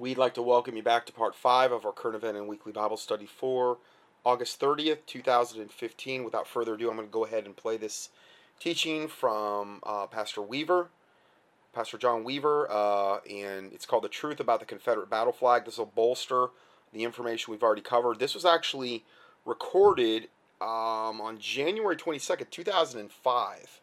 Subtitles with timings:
[0.00, 2.70] We'd like to welcome you back to part five of our current event and weekly
[2.70, 3.78] Bible study for
[4.24, 6.22] August 30th, 2015.
[6.22, 8.10] Without further ado, I'm going to go ahead and play this
[8.60, 10.90] teaching from uh, Pastor Weaver,
[11.72, 15.64] Pastor John Weaver, uh, and it's called The Truth About the Confederate Battle Flag.
[15.64, 16.50] This will bolster
[16.92, 18.20] the information we've already covered.
[18.20, 19.04] This was actually
[19.44, 20.28] recorded
[20.60, 23.80] um, on January 22nd, 2005.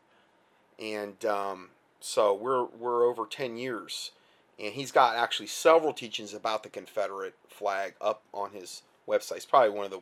[0.80, 4.12] And um, so we're, we're over 10 years
[4.60, 9.36] and he's got actually several teachings about the Confederate flag up on his website.
[9.36, 10.02] He's probably one of the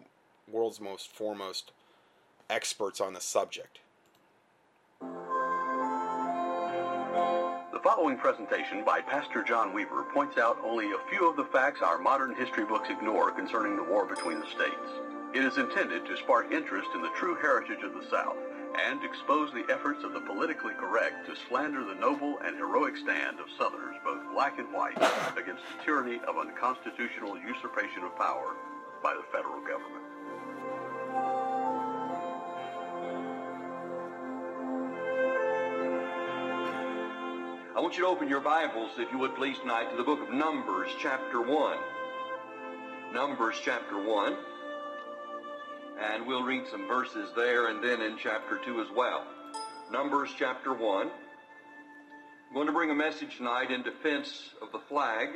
[0.52, 1.72] world's most foremost
[2.50, 3.80] experts on the subject.
[7.72, 11.82] The following presentation by Pastor John Weaver points out only a few of the facts
[11.82, 15.02] our modern history books ignore concerning the war between the states.
[15.34, 18.38] It is intended to spark interest in the true heritage of the South
[18.80, 23.40] and expose the efforts of the politically correct to slander the noble and heroic stand
[23.40, 24.98] of Southerners, both black and white,
[25.38, 28.56] against the tyranny of unconstitutional usurpation of power
[29.02, 30.04] by the federal government.
[37.76, 40.22] I want you to open your Bibles, if you would please, tonight to the book
[40.22, 41.78] of Numbers, chapter 1.
[43.14, 44.38] Numbers, chapter 1
[46.02, 49.26] and we'll read some verses there and then in chapter 2 as well.
[49.92, 51.08] Numbers chapter 1.
[51.08, 55.30] I'm going to bring a message tonight in defense of the flag,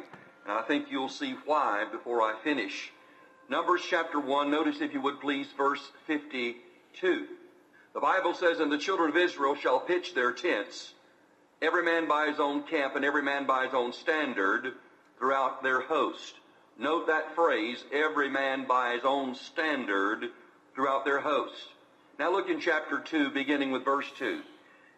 [0.45, 2.91] and I think you'll see why before I finish.
[3.49, 7.27] Numbers chapter 1, notice if you would please verse 52.
[7.94, 10.94] The Bible says, And the children of Israel shall pitch their tents,
[11.61, 14.73] every man by his own camp and every man by his own standard
[15.17, 16.36] throughout their host.
[16.77, 20.30] Note that phrase, every man by his own standard
[20.78, 21.73] throughout their host.
[22.20, 24.42] Now look in chapter 2, beginning with verse 2.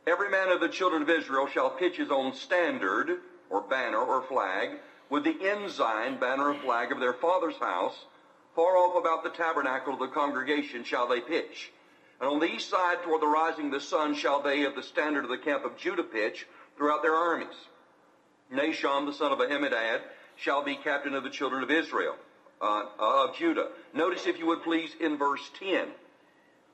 [0.05, 4.21] Every man of the children of Israel shall pitch his own standard, or banner, or
[4.23, 4.71] flag,
[5.09, 7.95] with the ensign, banner, or flag of their father's house.
[8.55, 11.71] Far off about the tabernacle of the congregation shall they pitch.
[12.19, 14.83] And on the east side toward the rising of the sun shall they of the
[14.83, 16.45] standard of the camp of Judah pitch
[16.77, 17.55] throughout their armies.
[18.51, 20.01] Nahshon, the son of Amminadab,
[20.35, 22.15] shall be captain of the children of Israel
[22.61, 23.69] uh, of Judah.
[23.93, 25.87] Notice, if you would please, in verse 10.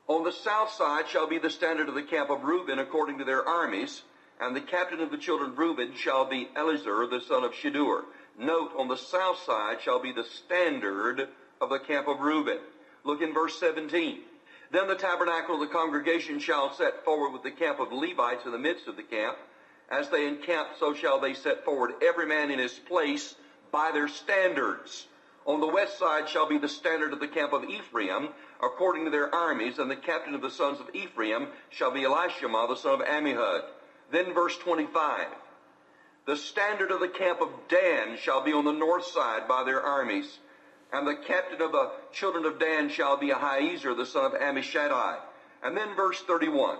[0.08, 3.24] On the south side shall be the standard of the camp of Reuben according to
[3.24, 4.02] their armies,
[4.40, 8.04] and the captain of the children of Reuben shall be Elizur, the son of Shedeur.
[8.38, 11.28] Note, on the south side shall be the standard
[11.60, 12.58] of the camp of Reuben.
[13.04, 14.20] Look in verse 17.
[14.70, 18.52] Then the tabernacle of the congregation shall set forward with the camp of Levites in
[18.52, 19.38] the midst of the camp.
[19.90, 23.36] As they encamp, so shall they set forward every man in his place
[23.70, 25.06] by their standards.
[25.46, 28.30] On the west side shall be the standard of the camp of Ephraim,
[28.60, 32.68] according to their armies, and the captain of the sons of Ephraim shall be Elishama,
[32.68, 33.62] the son of Ammihud.
[34.10, 35.28] Then verse 25.
[36.26, 39.80] The standard of the camp of Dan shall be on the north side by their
[39.80, 40.38] armies,
[40.92, 45.18] and the captain of the children of Dan shall be Ahiezer, the son of Ammishaddai.
[45.62, 46.78] And then verse 31.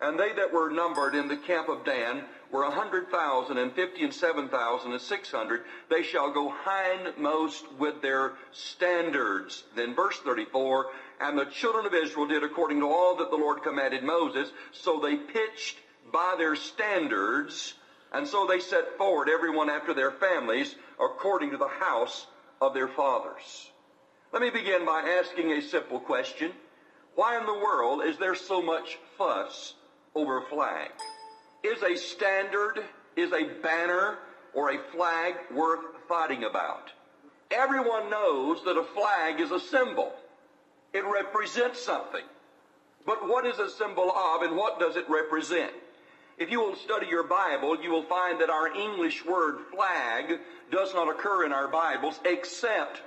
[0.00, 3.72] And they that were numbered in the camp of Dan were a hundred thousand and
[3.72, 5.62] fifty and seven thousand and six hundred.
[5.88, 9.64] They shall go hindmost with their standards.
[9.76, 10.86] Then verse 34,
[11.20, 14.50] and the children of Israel did according to all that the Lord commanded Moses.
[14.72, 15.78] So they pitched
[16.12, 17.74] by their standards,
[18.12, 22.26] and so they set forward everyone after their families according to the house
[22.60, 23.70] of their fathers.
[24.32, 26.52] Let me begin by asking a simple question.
[27.14, 29.74] Why in the world is there so much fuss
[30.14, 30.90] over a flag.
[31.62, 32.80] Is a standard,
[33.16, 34.18] is a banner,
[34.54, 36.90] or a flag worth fighting about?
[37.50, 40.12] Everyone knows that a flag is a symbol.
[40.92, 42.24] It represents something.
[43.06, 45.72] But what is a symbol of and what does it represent?
[46.38, 50.38] If you will study your Bible, you will find that our English word flag
[50.70, 53.02] does not occur in our Bibles except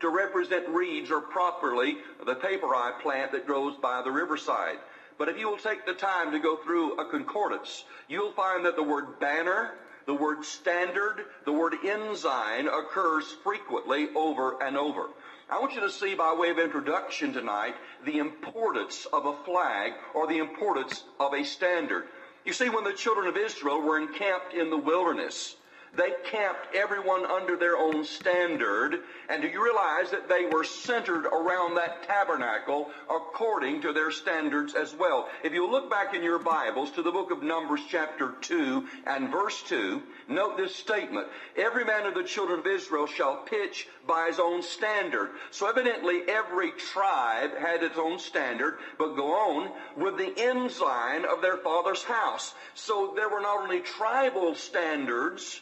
[0.00, 4.78] to represent reeds or properly the paper plant that grows by the riverside.
[5.18, 8.76] But if you will take the time to go through a concordance, you'll find that
[8.76, 9.74] the word banner,
[10.06, 15.08] the word standard, the word ensign occurs frequently over and over.
[15.48, 19.92] I want you to see by way of introduction tonight the importance of a flag
[20.14, 22.08] or the importance of a standard.
[22.44, 25.56] You see, when the children of Israel were encamped in the wilderness,
[25.96, 29.00] they camped everyone under their own standard.
[29.28, 34.74] And do you realize that they were centered around that tabernacle according to their standards
[34.74, 35.28] as well?
[35.42, 39.30] If you look back in your Bibles to the book of Numbers chapter 2 and
[39.30, 41.26] verse 2, note this statement.
[41.56, 45.30] Every man of the children of Israel shall pitch by his own standard.
[45.50, 51.42] So evidently every tribe had its own standard, but go on with the ensign of
[51.42, 52.54] their father's house.
[52.74, 55.60] So there were not only tribal standards,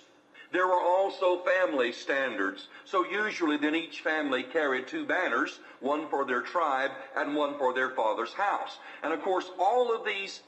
[0.55, 2.69] There were also family standards.
[2.85, 7.75] So usually then each family carried two banners, one for their tribe and one for
[7.75, 8.79] their father's house.
[9.03, 10.43] And of course, all of these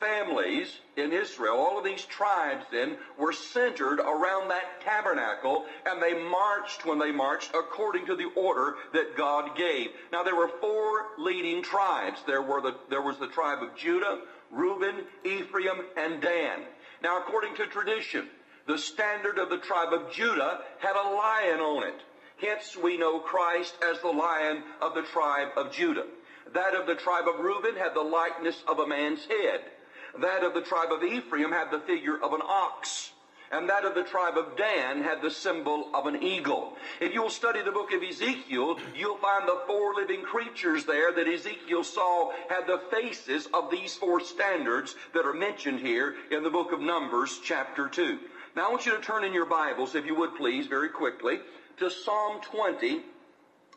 [0.00, 6.20] families in Israel, all of these tribes then were centered around that tabernacle and they
[6.20, 9.90] marched when they marched according to the order that God gave.
[10.10, 12.18] Now there were four leading tribes.
[12.26, 16.62] There were the, there was the tribe of Judah, Reuben, Ephraim, and Dan.
[17.00, 18.26] Now according to tradition,
[18.66, 22.00] the standard of the tribe of Judah had a lion on it.
[22.40, 26.06] Hence we know Christ as the lion of the tribe of Judah.
[26.54, 29.60] That of the tribe of Reuben had the likeness of a man's head.
[30.20, 33.12] That of the tribe of Ephraim had the figure of an ox.
[33.52, 36.74] And that of the tribe of Dan had the symbol of an eagle.
[37.00, 41.28] If you'll study the book of Ezekiel, you'll find the four living creatures there that
[41.28, 46.50] Ezekiel saw had the faces of these four standards that are mentioned here in the
[46.50, 48.18] book of Numbers, chapter 2.
[48.54, 51.40] Now I want you to turn in your Bibles, if you would please, very quickly,
[51.78, 53.00] to Psalm 20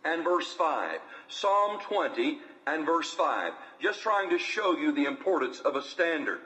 [0.04, 1.00] and verse 5.
[1.30, 3.54] Psalm 20 and verse 5.
[3.82, 6.40] Just trying to show you the importance of a standard.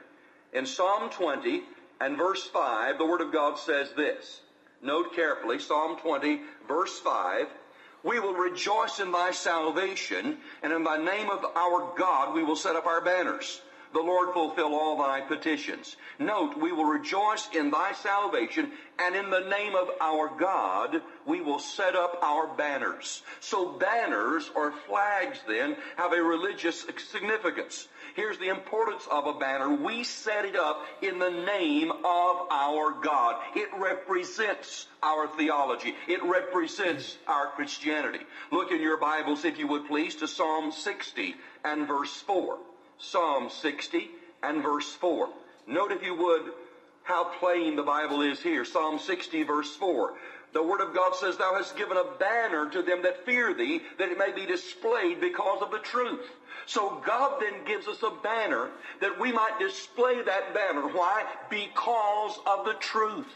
[0.53, 1.63] In Psalm 20
[2.01, 4.41] and verse 5, the Word of God says this.
[4.83, 7.47] Note carefully, Psalm 20, verse 5.
[8.03, 12.55] We will rejoice in thy salvation, and in thy name of our God we will
[12.55, 13.61] set up our banners.
[13.91, 15.95] The Lord fulfill all thy petitions.
[16.19, 21.41] Note, we will rejoice in thy salvation, and in the name of our God, we
[21.41, 23.23] will set up our banners.
[23.39, 27.87] So banners or flags then have a religious significance.
[28.15, 29.73] Here's the importance of a banner.
[29.73, 33.41] We set it up in the name of our God.
[33.55, 35.95] It represents our theology.
[36.07, 38.19] It represents our Christianity.
[38.51, 42.57] Look in your Bibles, if you would please, to Psalm 60 and verse 4.
[42.99, 44.09] Psalm 60
[44.43, 45.29] and verse 4.
[45.67, 46.51] Note, if you would,
[47.03, 48.65] how plain the Bible is here.
[48.65, 50.13] Psalm 60, verse 4.
[50.53, 53.81] The Word of God says, Thou hast given a banner to them that fear Thee,
[53.97, 56.25] that it may be displayed because of the truth.
[56.65, 58.69] So God then gives us a banner
[59.01, 60.87] that we might display that banner.
[60.87, 61.23] Why?
[61.49, 63.27] Because of the truth.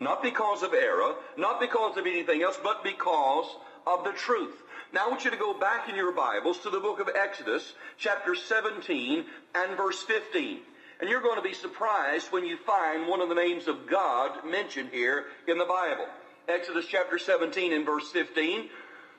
[0.00, 3.46] Not because of error, not because of anything else, but because
[3.86, 4.62] of the truth.
[4.90, 7.74] Now I want you to go back in your Bibles to the book of Exodus,
[7.98, 9.22] chapter 17
[9.54, 10.60] and verse 15.
[11.00, 14.46] And you're going to be surprised when you find one of the names of God
[14.46, 16.06] mentioned here in the Bible.
[16.48, 18.70] Exodus chapter 17 and verse 15.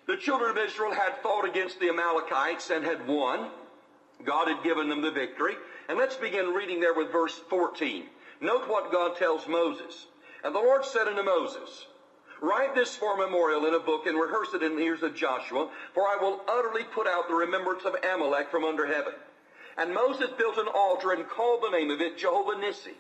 [0.08, 3.52] The children of Israel had fought against the Amalekites and had won.
[4.26, 5.54] God had given them the victory.
[5.88, 8.06] And let's begin reading there with verse 14.
[8.42, 10.08] Note what God tells Moses.
[10.44, 11.86] And the Lord said unto Moses,
[12.42, 15.70] Write this for memorial in a book and rehearse it in the ears of Joshua,
[15.94, 19.14] for I will utterly put out the remembrance of Amalek from under heaven.
[19.78, 22.96] And Moses built an altar and called the name of it Jehovah Nissi.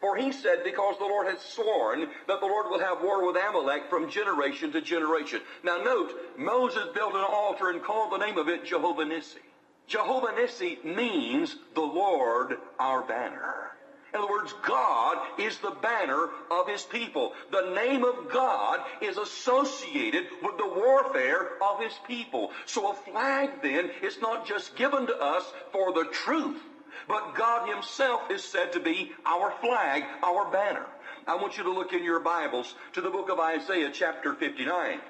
[0.00, 3.36] For he said, because the Lord has sworn that the Lord will have war with
[3.36, 5.40] Amalek from generation to generation.
[5.62, 9.44] Now note, Moses built an altar and called the name of it Jehovah Nissi.
[9.86, 13.72] Jehovah Nissi means the Lord our banner.
[14.12, 17.32] In other words, God is the banner of His people.
[17.52, 22.50] The name of God is associated with the warfare of His people.
[22.66, 26.60] So a flag then is not just given to us for the truth,
[27.06, 30.86] but God Himself is said to be our flag, our banner.
[31.26, 35.00] I want you to look in your Bibles to the book of Isaiah chapter 59,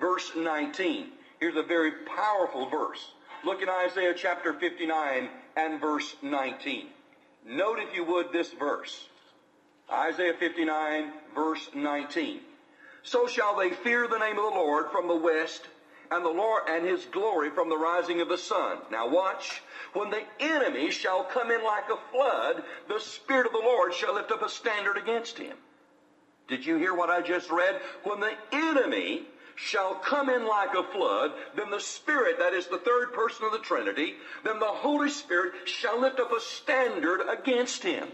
[0.00, 1.08] verse 19.
[1.40, 3.12] Here's a very powerful verse.
[3.44, 6.88] Look in Isaiah chapter 59 and verse 19.
[7.46, 9.08] Note, if you would, this verse.
[9.90, 12.40] Isaiah 59, verse 19.
[13.02, 15.68] So shall they fear the name of the Lord from the west,
[16.10, 18.78] and the Lord and his glory from the rising of the sun.
[18.90, 19.62] Now watch.
[19.92, 24.14] When the enemy shall come in like a flood, the Spirit of the Lord shall
[24.14, 25.56] lift up a standard against him.
[26.48, 27.80] Did you hear what I just read?
[28.04, 29.24] When the enemy
[29.56, 33.52] shall come in like a flood, then the Spirit, that is the third person of
[33.52, 38.08] the Trinity, then the Holy Spirit shall lift up a standard against him.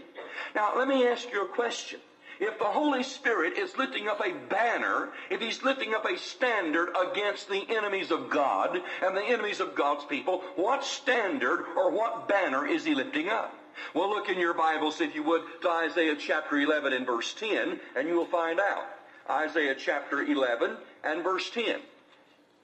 [0.55, 1.99] Now, let me ask you a question.
[2.39, 6.89] If the Holy Spirit is lifting up a banner, if He's lifting up a standard
[6.99, 12.27] against the enemies of God and the enemies of God's people, what standard or what
[12.27, 13.55] banner is He lifting up?
[13.93, 17.79] Well, look in your Bibles, if you would, to Isaiah chapter 11 and verse 10,
[17.95, 18.85] and you will find out.
[19.29, 21.81] Isaiah chapter 11 and verse 10.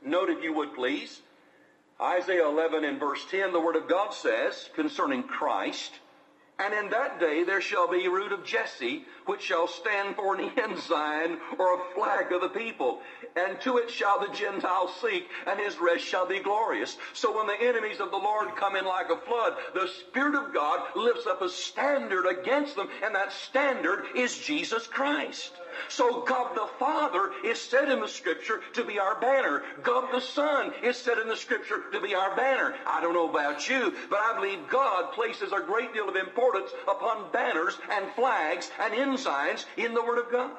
[0.03, 1.22] Note, if you would please,
[2.01, 5.91] Isaiah 11 and verse 10, the Word of God says concerning Christ,
[6.58, 10.33] And in that day there shall be a root of Jesse, which shall stand for
[10.33, 13.00] an ensign or a flag of the people.
[13.36, 16.98] And to it shall the Gentiles seek, and his rest shall be glorious.
[17.13, 20.51] So when the enemies of the Lord come in like a flood, the Spirit of
[20.51, 25.51] God lifts up a standard against them, and that standard is Jesus Christ.
[25.88, 29.62] So God the Father is said in the Scripture to be our banner.
[29.83, 32.75] God the Son is said in the Scripture to be our banner.
[32.86, 36.71] I don't know about you, but I believe God places a great deal of importance
[36.88, 39.18] upon banners and flags and ensigns
[39.77, 40.51] in the Word of God.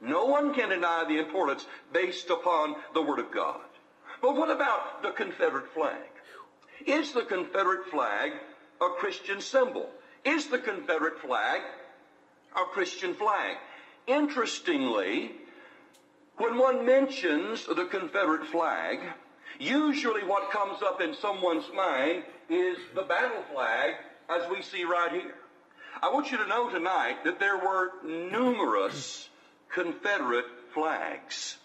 [0.00, 3.60] No one can deny the importance based upon the Word of God.
[4.22, 6.08] But what about the Confederate flag?
[6.86, 8.32] Is the Confederate flag
[8.80, 9.90] a Christian symbol?
[10.24, 11.60] Is the Confederate flag
[12.56, 13.56] a Christian flag?
[14.06, 15.32] Interestingly,
[16.36, 19.00] when one mentions the Confederate flag,
[19.58, 23.94] usually what comes up in someone's mind is the battle flag
[24.28, 25.34] as we see right here.
[26.02, 29.28] I want you to know tonight that there were numerous
[29.68, 31.58] Confederate flags.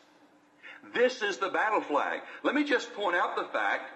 [0.94, 2.22] This is the battle flag.
[2.44, 3.92] Let me just point out the fact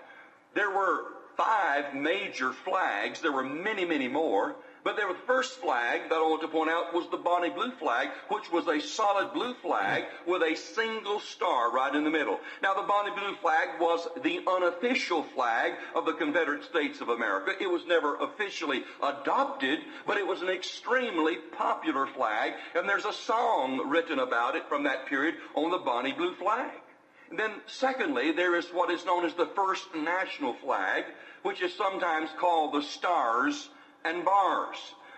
[0.54, 1.06] there were
[1.36, 3.22] five major flags.
[3.22, 4.56] There were many, many more.
[4.84, 8.10] But the first flag that I want to point out was the Bonnie Blue flag,
[8.30, 12.40] which was a solid blue flag with a single star right in the middle.
[12.64, 17.52] Now, the Bonnie Blue flag was the unofficial flag of the Confederate States of America.
[17.60, 23.14] It was never officially adopted, but it was an extremely popular flag, and there's a
[23.14, 26.72] song written about it from that period on the Bonnie Blue flag.
[27.36, 31.04] Then, secondly, there is what is known as the first national flag,
[31.44, 33.70] which is sometimes called the Stars
[34.06, 34.78] and bars.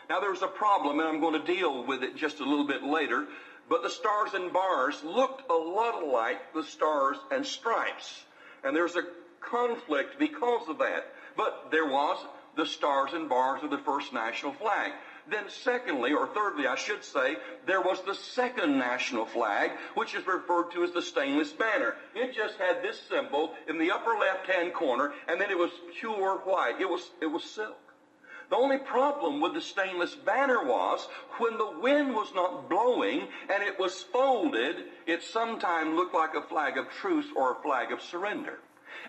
[0.09, 2.83] Now there's a problem, and I'm going to deal with it just a little bit
[2.83, 3.27] later.
[3.69, 8.23] But the stars and bars looked a lot like the stars and stripes.
[8.63, 9.03] And there's a
[9.39, 11.05] conflict because of that.
[11.37, 12.17] But there was
[12.57, 14.91] the stars and bars of the first national flag.
[15.29, 20.25] Then, secondly, or thirdly, I should say, there was the second national flag, which is
[20.27, 21.95] referred to as the stainless banner.
[22.15, 26.39] It just had this symbol in the upper left-hand corner, and then it was pure
[26.39, 26.81] white.
[26.81, 27.77] It was, it was silk.
[28.51, 33.63] The only problem with the stainless banner was when the wind was not blowing and
[33.63, 34.75] it was folded,
[35.07, 38.59] it sometimes looked like a flag of truce or a flag of surrender.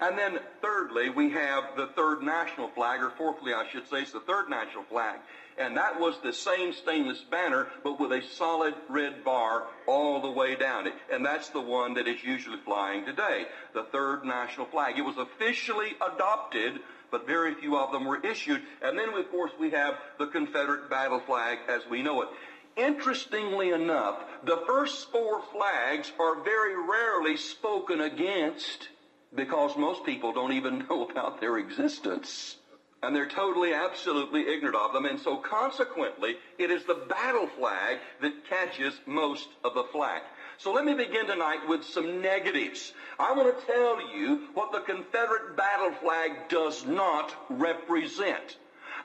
[0.00, 4.12] And then thirdly, we have the third national flag, or fourthly, I should say, it's
[4.12, 5.18] the third national flag.
[5.58, 10.30] And that was the same stainless banner, but with a solid red bar all the
[10.30, 10.94] way down it.
[11.12, 14.98] And that's the one that is usually flying today, the third national flag.
[14.98, 16.80] It was officially adopted
[17.12, 18.62] but very few of them were issued.
[18.82, 22.28] And then, of course, we have the Confederate battle flag as we know it.
[22.74, 28.88] Interestingly enough, the first four flags are very rarely spoken against
[29.34, 32.56] because most people don't even know about their existence.
[33.02, 35.06] And they're totally, absolutely ignorant of them.
[35.06, 40.22] And so consequently, it is the battle flag that catches most of the flack.
[40.62, 42.92] So let me begin tonight with some negatives.
[43.18, 48.58] I want to tell you what the Confederate battle flag does not represent.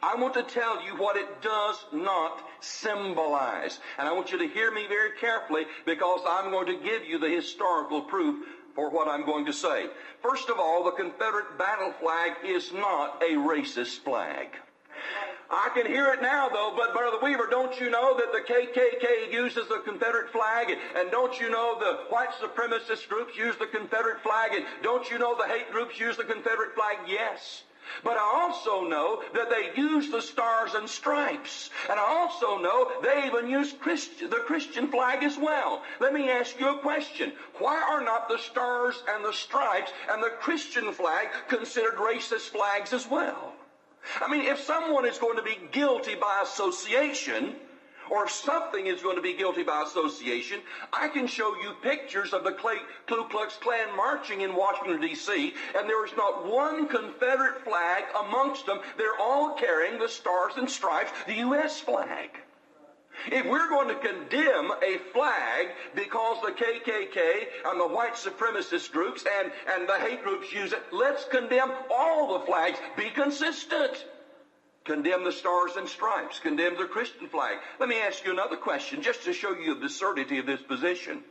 [0.04, 3.80] I want to tell you what it does not symbolize.
[3.98, 7.18] And I want you to hear me very carefully because I'm going to give you
[7.18, 8.46] the historical proof
[8.76, 9.88] for what I'm going to say.
[10.22, 14.50] First of all, the Confederate battle flag is not a racist flag.
[15.50, 19.32] I can hear it now, though, but Brother Weaver, don't you know that the KKK
[19.32, 20.76] uses the Confederate flag?
[20.96, 24.52] And don't you know the white supremacist groups use the Confederate flag?
[24.54, 26.98] And don't you know the hate groups use the Confederate flag?
[27.08, 27.64] Yes.
[28.04, 31.70] But I also know that they use the stars and stripes.
[31.90, 35.82] And I also know they even use Christ- the Christian flag as well.
[36.02, 37.32] Let me ask you a question.
[37.60, 42.92] Why are not the stars and the stripes and the Christian flag considered racist flags
[42.92, 43.57] as well?
[44.22, 47.56] I mean, if someone is going to be guilty by association,
[48.10, 50.62] or if something is going to be guilty by association,
[50.94, 55.90] I can show you pictures of the Ku Klux Klan marching in Washington, D.C., and
[55.90, 58.80] there is not one Confederate flag amongst them.
[58.98, 61.80] They're all carrying the stars and stripes, the U.S.
[61.80, 62.30] flag.
[63.26, 69.26] If we're going to condemn a flag because the KKK and the white supremacist groups
[69.40, 72.80] and, and the hate groups use it, let's condemn all the flags.
[72.96, 74.06] Be consistent.
[74.86, 76.40] Condemn the stars and stripes.
[76.40, 77.58] Condemn the Christian flag.
[77.80, 81.24] Let me ask you another question just to show you the absurdity of this position.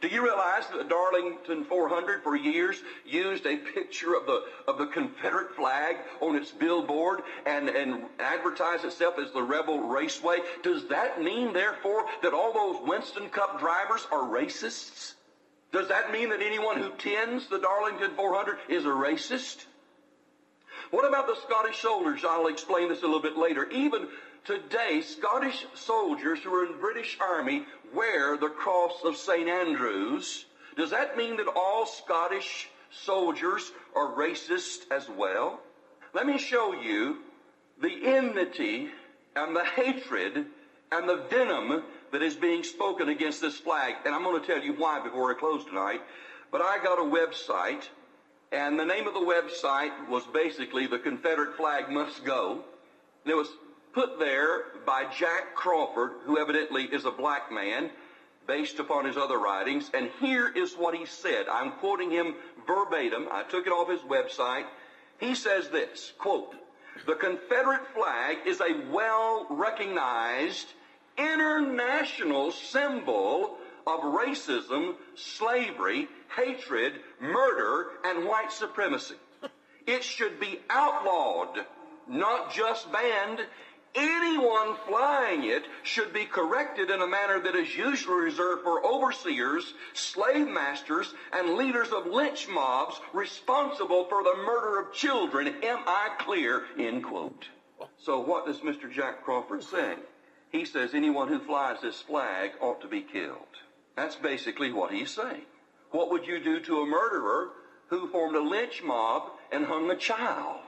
[0.00, 4.78] Do you realize that the Darlington 400 for years used a picture of the, of
[4.78, 10.38] the Confederate flag on its billboard and, and advertised itself as the Rebel Raceway?
[10.62, 15.14] Does that mean, therefore, that all those Winston Cup drivers are racists?
[15.72, 19.64] Does that mean that anyone who tends the Darlington 400 is a racist?
[20.90, 22.24] What about the Scottish soldiers?
[22.24, 23.68] I'll explain this a little bit later.
[23.70, 24.06] Even
[24.44, 29.48] today Scottish soldiers who are in the British Army wear the cross of St.
[29.48, 30.46] Andrews,
[30.76, 35.60] does that mean that all Scottish soldiers are racist as well?
[36.12, 37.18] Let me show you
[37.80, 38.88] the enmity
[39.36, 40.46] and the hatred
[40.92, 41.82] and the venom
[42.12, 43.94] that is being spoken against this flag.
[44.04, 46.00] And I'm going to tell you why before I close tonight.
[46.52, 47.88] But I got a website,
[48.52, 52.62] and the name of the website was basically The Confederate Flag Must Go.
[53.24, 53.48] And it was
[53.92, 57.90] put there by Jack Crawford, who evidently is a black man,
[58.46, 59.90] based upon his other writings.
[59.94, 61.46] And here is what he said.
[61.48, 62.34] I'm quoting him
[62.66, 63.28] verbatim.
[63.30, 64.64] I took it off his website.
[65.18, 66.54] He says this, quote,
[67.06, 70.66] the Confederate flag is a well recognized
[71.18, 79.16] international symbol of racism, slavery, hatred, murder, and white supremacy.
[79.86, 81.64] It should be outlawed,
[82.08, 83.40] not just banned.
[83.94, 89.74] Anyone flying it should be corrected in a manner that is usually reserved for overseers,
[89.92, 95.54] slave masters, and leaders of lynch mobs responsible for the murder of children.
[95.62, 96.64] Am I clear?
[96.76, 97.46] End quote.
[97.96, 98.90] So what does Mr.
[98.90, 99.94] Jack Crawford say?
[100.50, 103.38] He says anyone who flies this flag ought to be killed.
[103.96, 105.42] That's basically what he's saying.
[105.90, 107.50] What would you do to a murderer
[107.88, 110.60] who formed a lynch mob and hung a child?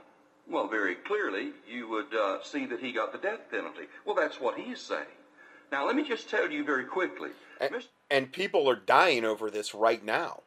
[0.49, 3.85] Well, very clearly, you would uh, see that he got the death penalty.
[4.05, 5.07] Well, that's what he's saying.
[5.73, 7.31] Now, let me just tell you very quickly.
[7.61, 7.75] And,
[8.11, 10.43] and people are dying over this right now.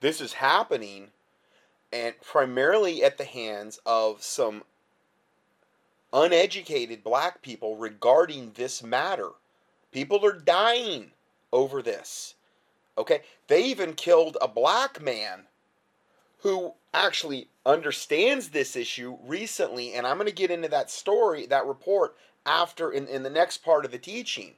[0.00, 1.08] This is happening,
[1.92, 4.62] and primarily at the hands of some
[6.12, 9.30] uneducated black people regarding this matter.
[9.92, 11.12] People are dying
[11.52, 12.34] over this.
[12.98, 13.22] Okay?
[13.48, 15.44] They even killed a black man
[16.42, 21.66] who actually understands this issue recently, and I'm going to get into that story, that
[21.66, 22.16] report,
[22.46, 24.54] after in, in the next part of the teaching.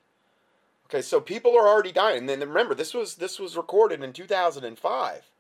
[0.87, 2.19] Okay, so people are already dying.
[2.19, 5.31] And then remember, this was this was recorded in 2005.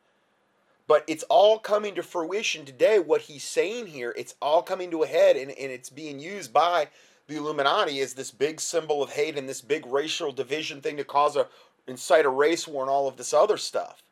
[0.88, 2.99] But it's all coming to fruition today.
[2.99, 6.52] What he's saying here, it's all coming to a head, and, and it's being used
[6.52, 6.88] by
[7.28, 11.04] the Illuminati as this big symbol of hate and this big racial division thing to
[11.04, 11.46] cause a
[11.87, 14.02] incite a race war and all of this other stuff.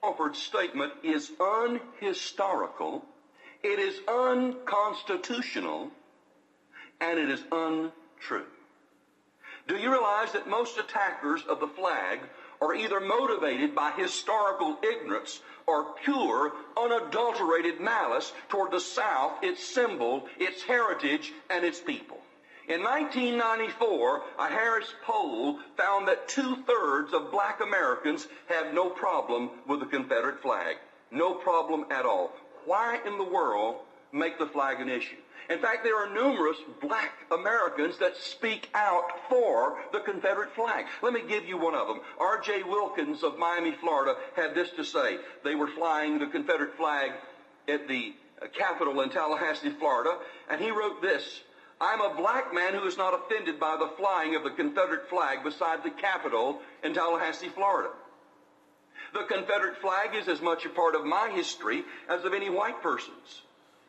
[0.00, 3.04] Crawford's statement is unhistorical,
[3.62, 5.90] it is unconstitutional,
[7.00, 8.46] and it is untrue.
[9.66, 12.20] Do you realize that most attackers of the flag
[12.60, 20.28] are either motivated by historical ignorance or pure, unadulterated malice toward the South, its symbol,
[20.38, 22.18] its heritage, and its people?
[22.68, 29.50] In 1994, a Harris poll found that two thirds of black Americans have no problem
[29.68, 30.76] with the Confederate flag.
[31.12, 32.32] No problem at all.
[32.64, 33.76] Why in the world
[34.12, 35.16] make the flag an issue?
[35.48, 40.86] In fact, there are numerous black Americans that speak out for the Confederate flag.
[41.02, 42.00] Let me give you one of them.
[42.18, 42.64] R.J.
[42.64, 45.18] Wilkins of Miami, Florida, had this to say.
[45.44, 47.12] They were flying the Confederate flag
[47.68, 48.14] at the
[48.54, 50.18] Capitol in Tallahassee, Florida,
[50.50, 51.42] and he wrote this.
[51.80, 55.44] I'm a black man who is not offended by the flying of the Confederate flag
[55.44, 57.90] beside the Capitol in Tallahassee, Florida.
[59.12, 62.82] The Confederate flag is as much a part of my history as of any white
[62.82, 63.42] person's.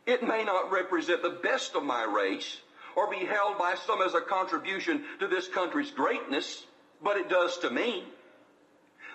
[0.05, 2.59] It may not represent the best of my race
[2.95, 6.65] or be held by some as a contribution to this country's greatness,
[7.01, 8.03] but it does to me.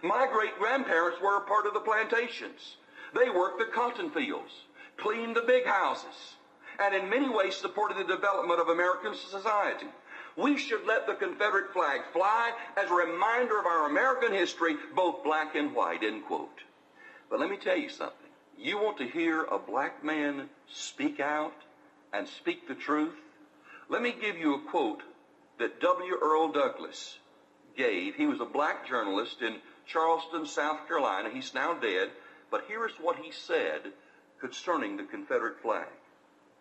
[0.03, 2.77] My great grandparents were a part of the plantations.
[3.15, 4.53] They worked the cotton fields,
[4.97, 6.35] cleaned the big houses,
[6.79, 9.87] and in many ways supported the development of American society.
[10.37, 15.23] We should let the Confederate flag fly as a reminder of our American history, both
[15.25, 16.61] black and white, end quote.
[17.29, 18.17] But let me tell you something.
[18.59, 21.55] You want to hear a black man speak out
[22.13, 23.15] and speak the truth?
[23.89, 25.03] Let me give you a quote
[25.59, 26.17] that W.
[26.23, 27.19] Earl Douglas
[27.77, 28.15] gave.
[28.15, 29.57] He was a black journalist in
[29.87, 31.31] Charleston, South Carolina.
[31.31, 32.11] He's now dead.
[32.51, 33.93] But here is what he said
[34.41, 35.89] concerning the Confederate flag.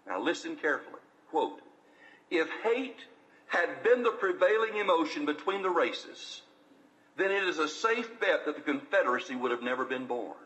[0.08, 1.02] Now listen carefully.
[1.30, 1.62] Quote,
[2.30, 3.06] if hate
[3.48, 6.42] had been the prevailing emotion between the races,
[7.18, 10.38] then it is a safe bet that the Confederacy would have never been born.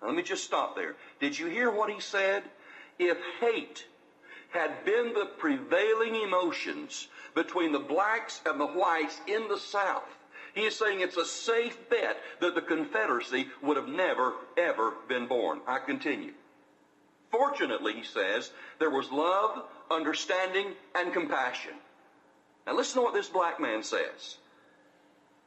[0.00, 0.96] Now let me just stop there.
[1.20, 2.42] Did you hear what he said?
[2.98, 3.86] If hate
[4.50, 10.02] had been the prevailing emotions between the blacks and the whites in the South,
[10.54, 15.26] he is saying it's a safe bet that the Confederacy would have never, ever been
[15.26, 15.60] born.
[15.66, 16.32] I continue.
[17.30, 21.72] Fortunately, he says, there was love, understanding, and compassion.
[22.66, 24.38] Now listen to what this black man says.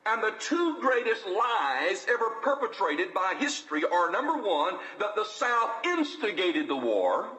[0.05, 5.85] And the two greatest lies ever perpetrated by history are number one, that the South
[5.85, 7.29] instigated the war,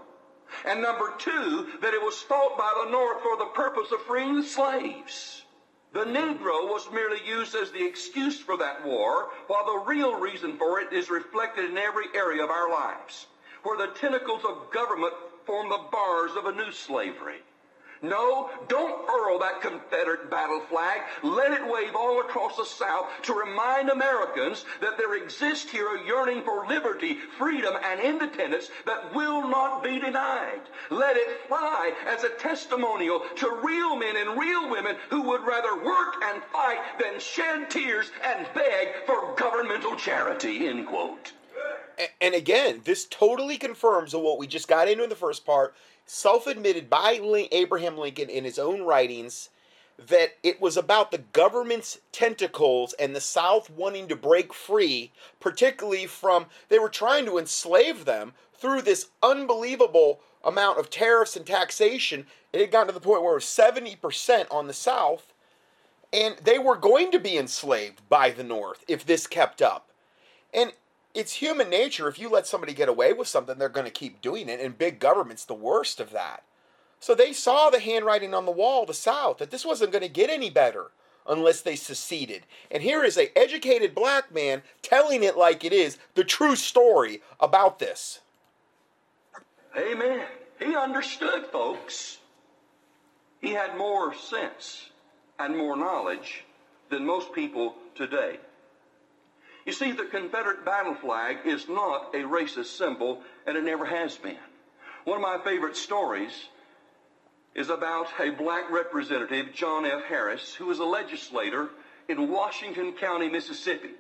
[0.64, 4.36] And number two, that it was fought by the North for the purpose of freeing
[4.36, 5.44] the slaves.
[5.92, 10.56] The Negro was merely used as the excuse for that war, while the real reason
[10.56, 13.26] for it is reflected in every area of our lives,
[13.62, 15.14] where the tentacles of government
[15.46, 17.42] form the bars of a new slavery.
[18.02, 21.02] No, don't furl that Confederate battle flag.
[21.22, 26.06] Let it wave all across the South to remind Americans that there exists here a
[26.06, 30.62] yearning for liberty, freedom, and independence that will not be denied.
[30.88, 35.84] Let it fly as a testimonial to real men and real women who would rather
[35.84, 40.68] work and fight than shed tears and beg for governmental charity.
[40.68, 41.32] End quote.
[42.20, 45.74] And again, this totally confirms what we just got into in the first part
[46.06, 47.20] self admitted by
[47.52, 49.50] Abraham Lincoln in his own writings
[50.08, 56.06] that it was about the government's tentacles and the South wanting to break free, particularly
[56.06, 62.26] from, they were trying to enslave them through this unbelievable amount of tariffs and taxation.
[62.52, 65.32] It had gotten to the point where it was 70% on the South,
[66.12, 69.90] and they were going to be enslaved by the North if this kept up.
[70.52, 70.72] And
[71.14, 72.08] it's human nature.
[72.08, 74.76] If you let somebody get away with something, they're going to keep doing it, and
[74.76, 76.44] big government's the worst of that.
[77.00, 80.08] So they saw the handwriting on the wall, the South, that this wasn't going to
[80.08, 80.90] get any better
[81.26, 82.42] unless they seceded.
[82.70, 87.22] And here is a educated black man telling it like it is, the true story
[87.38, 88.20] about this.
[89.76, 90.26] Amen.
[90.58, 92.18] He understood, folks.
[93.40, 94.90] He had more sense
[95.38, 96.44] and more knowledge
[96.90, 98.38] than most people today.
[99.70, 104.16] You see, the Confederate battle flag is not a racist symbol, and it never has
[104.16, 104.34] been.
[105.04, 106.32] One of my favorite stories
[107.54, 110.02] is about a black representative, John F.
[110.08, 111.68] Harris, who was a legislator
[112.08, 113.90] in Washington County, Mississippi.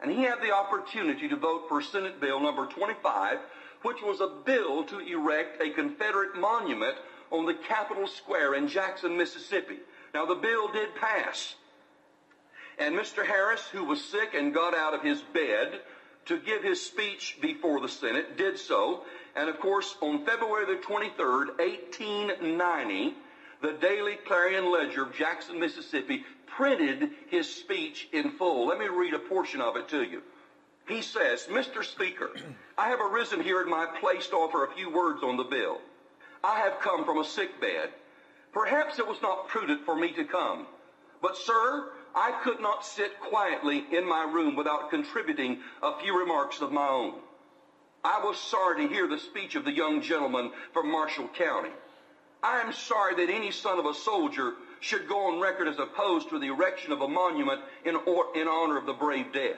[0.00, 3.38] And he had the opportunity to vote for Senate Bill number 25,
[3.82, 6.94] which was a bill to erect a Confederate monument
[7.32, 9.78] on the Capitol Square in Jackson, Mississippi.
[10.14, 11.56] Now, the bill did pass.
[12.78, 13.26] And Mr.
[13.26, 15.80] Harris, who was sick and got out of his bed
[16.26, 19.02] to give his speech before the Senate, did so.
[19.34, 23.14] And of course, on February the 23rd, 1890,
[23.62, 28.66] the Daily Clarion Ledger of Jackson, Mississippi, printed his speech in full.
[28.68, 30.22] Let me read a portion of it to you.
[30.86, 31.84] He says, Mr.
[31.84, 32.30] Speaker,
[32.76, 35.80] I have arisen here in my place to offer a few words on the bill.
[36.42, 37.90] I have come from a sick bed.
[38.52, 40.66] Perhaps it was not prudent for me to come.
[41.20, 46.60] But, sir, I could not sit quietly in my room without contributing a few remarks
[46.60, 47.14] of my own.
[48.04, 51.70] I was sorry to hear the speech of the young gentleman from Marshall County.
[52.42, 56.28] I am sorry that any son of a soldier should go on record as opposed
[56.30, 59.56] to the erection of a monument in, or, in honor of the brave dead.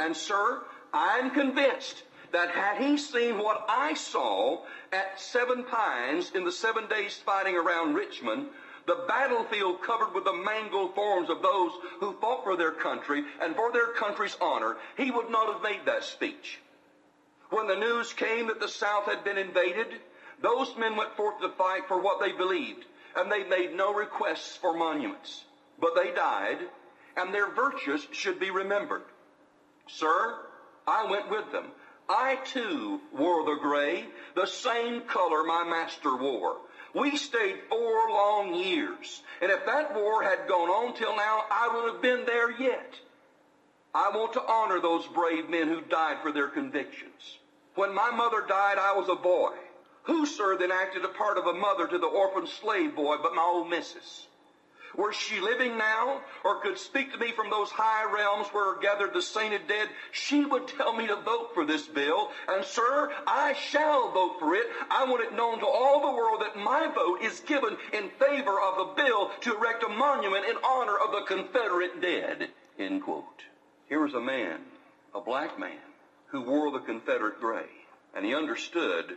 [0.00, 6.32] And, sir, I am convinced that had he seen what I saw at Seven Pines
[6.34, 8.48] in the seven days fighting around Richmond,
[8.86, 13.54] the battlefield covered with the mangled forms of those who fought for their country and
[13.56, 16.60] for their country's honor, he would not have made that speech.
[17.50, 20.00] When the news came that the South had been invaded,
[20.40, 22.84] those men went forth to fight for what they believed,
[23.16, 25.44] and they made no requests for monuments.
[25.80, 26.58] But they died,
[27.16, 29.02] and their virtues should be remembered.
[29.88, 30.38] Sir,
[30.86, 31.66] I went with them.
[32.08, 36.58] I too wore the gray, the same color my master wore.
[36.96, 39.22] We stayed four long years.
[39.42, 42.94] And if that war had gone on till now, I would have been there yet.
[43.94, 47.38] I want to honor those brave men who died for their convictions.
[47.74, 49.52] When my mother died, I was a boy.
[50.04, 53.34] Who, sir, then acted a part of a mother to the orphan slave boy but
[53.34, 54.26] my old missus?
[54.96, 58.80] Were she living now, or could speak to me from those high realms where are
[58.80, 62.30] gathered the sainted dead, she would tell me to vote for this bill.
[62.48, 64.66] And, sir, I shall vote for it.
[64.90, 68.58] I want it known to all the world that my vote is given in favor
[68.60, 72.48] of the bill to erect a monument in honor of the Confederate dead.
[72.78, 73.42] End quote.
[73.88, 74.60] Here was a man,
[75.14, 75.78] a black man,
[76.28, 77.66] who wore the Confederate gray.
[78.14, 79.16] And he understood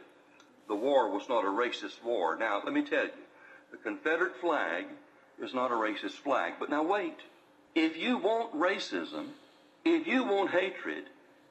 [0.67, 2.35] the war was not a racist war.
[2.35, 3.11] Now, let me tell you,
[3.71, 4.85] the Confederate flag
[5.41, 6.53] is not a racist flag.
[6.59, 7.17] But now wait.
[7.75, 9.27] If you want racism,
[9.85, 11.05] if you want hatred,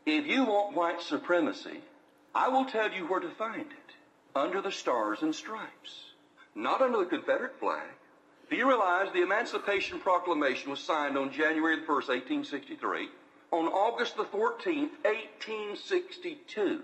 [0.06, 1.80] if you want white supremacy,
[2.34, 3.94] I will tell you where to find it.
[4.34, 6.12] Under the stars and stripes.
[6.54, 7.88] Not under the Confederate flag.
[8.50, 13.08] Do you realize the Emancipation Proclamation was signed on January the 1st, 1863?
[13.50, 16.82] On August the 14th, 1862,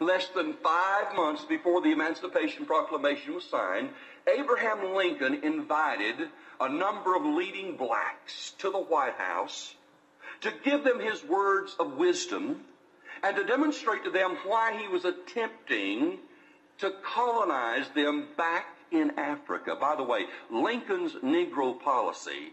[0.00, 3.90] less than five months before the Emancipation Proclamation was signed,
[4.26, 6.28] Abraham Lincoln invited
[6.60, 9.74] a number of leading blacks to the White House
[10.40, 12.64] to give them his words of wisdom
[13.22, 16.18] and to demonstrate to them why he was attempting
[16.78, 19.76] to colonize them back in Africa.
[19.80, 22.52] By the way, Lincoln's Negro policy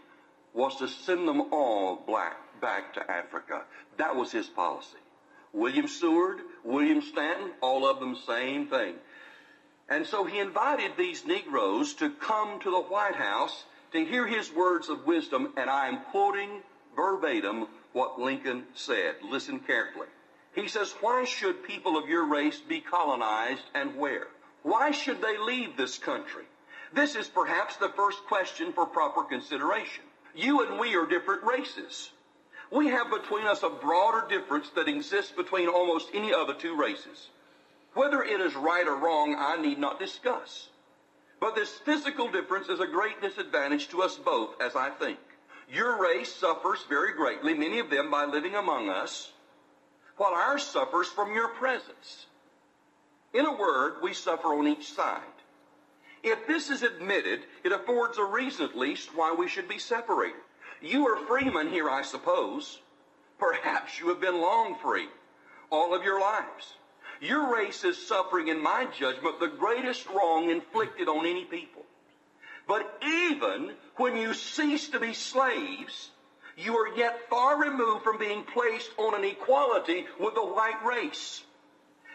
[0.52, 3.62] was to send them all black back to Africa.
[3.98, 4.98] That was his policy.
[5.52, 8.94] William Seward, William Stanton, all of them same thing.
[9.88, 14.52] And so he invited these Negroes to come to the White House to hear his
[14.52, 16.62] words of wisdom, and I am quoting
[16.96, 19.16] verbatim what Lincoln said.
[19.22, 20.08] Listen carefully.
[20.54, 24.28] He says, Why should people of your race be colonized and where?
[24.62, 26.44] Why should they leave this country?
[26.92, 30.04] This is perhaps the first question for proper consideration.
[30.34, 32.10] You and we are different races.
[32.70, 37.28] We have between us a broader difference that exists between almost any other two races.
[37.94, 40.68] Whether it is right or wrong, I need not discuss.
[41.40, 45.18] But this physical difference is a great disadvantage to us both, as I think.
[45.72, 49.32] Your race suffers very greatly, many of them by living among us,
[50.16, 52.26] while ours suffers from your presence.
[53.32, 55.22] In a word, we suffer on each side.
[56.22, 60.40] If this is admitted, it affords a reason at least why we should be separated.
[60.80, 62.80] You are freemen here, I suppose.
[63.38, 65.08] Perhaps you have been long free,
[65.70, 66.74] all of your lives.
[67.20, 71.82] Your race is suffering, in my judgment, the greatest wrong inflicted on any people.
[72.66, 76.10] But even when you cease to be slaves,
[76.56, 81.42] you are yet far removed from being placed on an equality with the white race.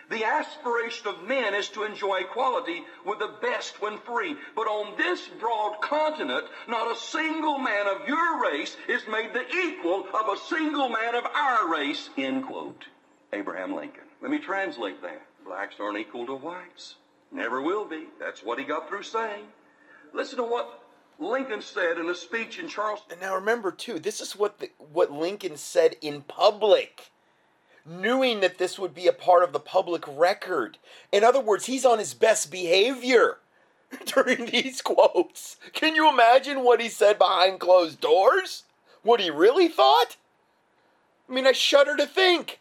[0.09, 4.35] The aspiration of men is to enjoy equality with the best when free.
[4.55, 9.47] But on this broad continent, not a single man of your race is made the
[9.55, 12.09] equal of a single man of our race.
[12.17, 12.85] End quote.
[13.33, 14.08] Abraham Lincoln.
[14.21, 15.21] Let me translate that.
[15.45, 16.95] Blacks aren't equal to whites.
[17.31, 18.05] Never will be.
[18.19, 19.45] That's what he got through saying.
[20.13, 20.83] Listen to what
[21.19, 23.13] Lincoln said in a speech in Charleston.
[23.13, 27.11] And now remember too, this is what the, what Lincoln said in public,
[27.85, 30.77] knowing that this would be a part of the public record.
[31.11, 33.37] In other words, he's on his best behavior
[34.05, 35.57] during these quotes.
[35.73, 38.63] Can you imagine what he said behind closed doors?
[39.03, 40.17] What he really thought?
[41.29, 42.58] I mean, I shudder to think.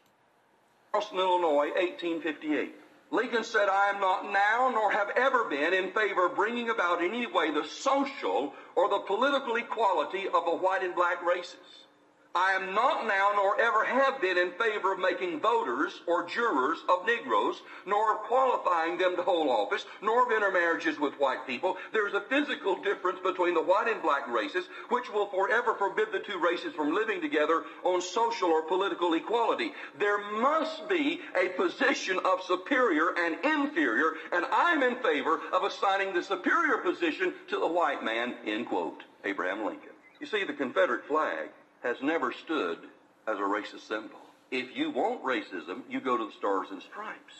[0.92, 2.74] Charleston, Illinois, 1858.
[3.10, 7.02] Lincoln said, I am not now nor have ever been in favor of bringing about
[7.02, 11.86] in any way the social or the political equality of the white and black races.
[12.34, 16.78] I am not now nor ever have been in favor of making voters or jurors
[16.88, 21.76] of Negroes, nor of qualifying them to hold office, nor of intermarriages with white people.
[21.92, 26.20] There's a physical difference between the white and black races, which will forever forbid the
[26.20, 29.72] two races from living together on social or political equality.
[29.98, 36.14] There must be a position of superior and inferior, and I'm in favor of assigning
[36.14, 39.02] the superior position to the white man, end quote.
[39.24, 39.90] Abraham Lincoln.
[40.20, 41.48] You see, the Confederate flag
[41.82, 42.78] has never stood
[43.26, 44.18] as a racist symbol.
[44.50, 47.34] If you want racism, you go to the Stars and Stripes.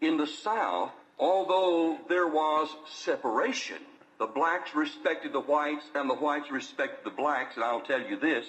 [0.00, 3.78] In the South, although there was separation,
[4.18, 8.18] the blacks respected the whites and the whites respected the blacks, and I'll tell you
[8.18, 8.44] this,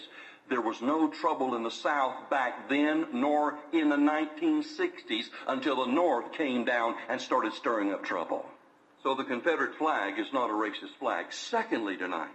[0.49, 5.91] there was no trouble in the South back then, nor in the 1960s, until the
[5.91, 8.45] North came down and started stirring up trouble.
[9.03, 11.31] So the Confederate flag is not a racist flag.
[11.31, 12.29] Secondly, tonight,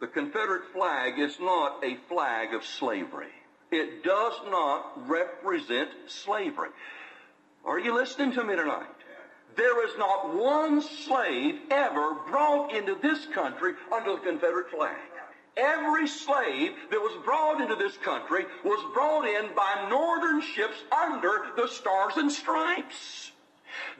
[0.00, 3.32] the Confederate flag is not a flag of slavery.
[3.70, 6.70] It does not represent slavery.
[7.64, 8.86] Are you listening to me tonight?
[9.56, 14.96] There is not one slave ever brought into this country under the Confederate flag.
[15.56, 21.46] Every slave that was brought into this country was brought in by northern ships under
[21.56, 23.32] the stars and stripes.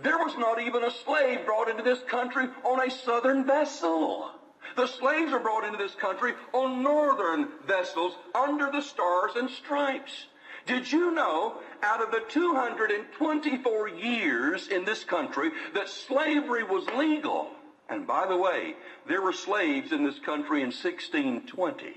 [0.03, 4.31] There was not even a slave brought into this country on a southern vessel.
[4.77, 10.27] The slaves are brought into this country on northern vessels under the stars and stripes.
[10.67, 17.51] Did you know out of the 224 years in this country that slavery was legal?
[17.89, 18.77] And by the way,
[19.09, 21.97] there were slaves in this country in 1620.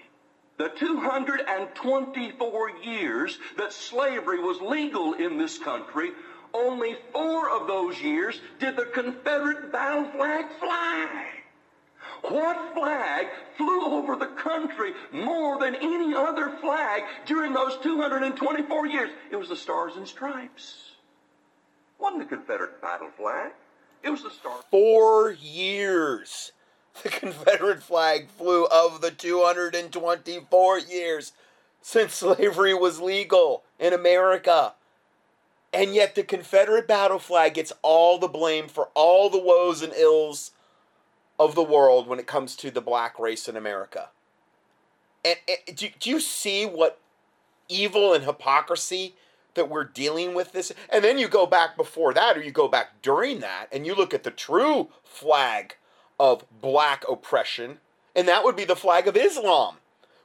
[0.58, 6.12] The 224 years that slavery was legal in this country,
[6.54, 11.43] only four of those years did the Confederate battle flag fly.
[12.24, 19.10] What flag flew over the country more than any other flag during those 224 years?
[19.30, 20.92] It was the Stars and Stripes.
[22.00, 23.52] Wasn't the Confederate battle flag.
[24.04, 24.64] It was the Stars.
[24.72, 26.54] Four years.
[27.02, 31.34] The Confederate flag flew of the 224 years
[31.82, 34.74] since slavery was legal in America.
[35.74, 39.92] And yet the Confederate battle flag gets all the blame for all the woes and
[39.94, 40.52] ills
[41.40, 44.10] of the world when it comes to the black race in America.
[45.26, 47.00] And, and do, do you see what
[47.70, 49.16] evil and hypocrisy
[49.56, 50.72] that we're dealing with this.
[50.90, 53.96] And then you go back before that, or you go back during that, and you
[53.96, 55.76] look at the true flag
[56.20, 57.80] of black oppression,
[58.16, 59.78] and that would be the flag of Islam.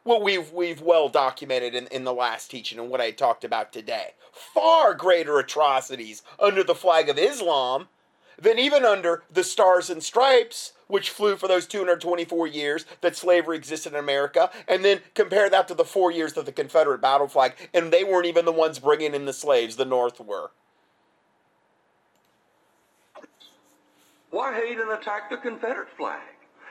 [0.05, 3.73] What we've we've well documented in, in the last teaching and what I talked about
[3.73, 4.15] today.
[4.33, 7.89] Far greater atrocities under the flag of Islam
[8.41, 13.57] than even under the Stars and Stripes, which flew for those 224 years that slavery
[13.57, 17.29] existed in America, and then compare that to the four years of the Confederate battle
[17.29, 20.51] flag, and they weren't even the ones bringing in the slaves, the North were.
[24.31, 26.21] Why hate and attack the Confederate flag?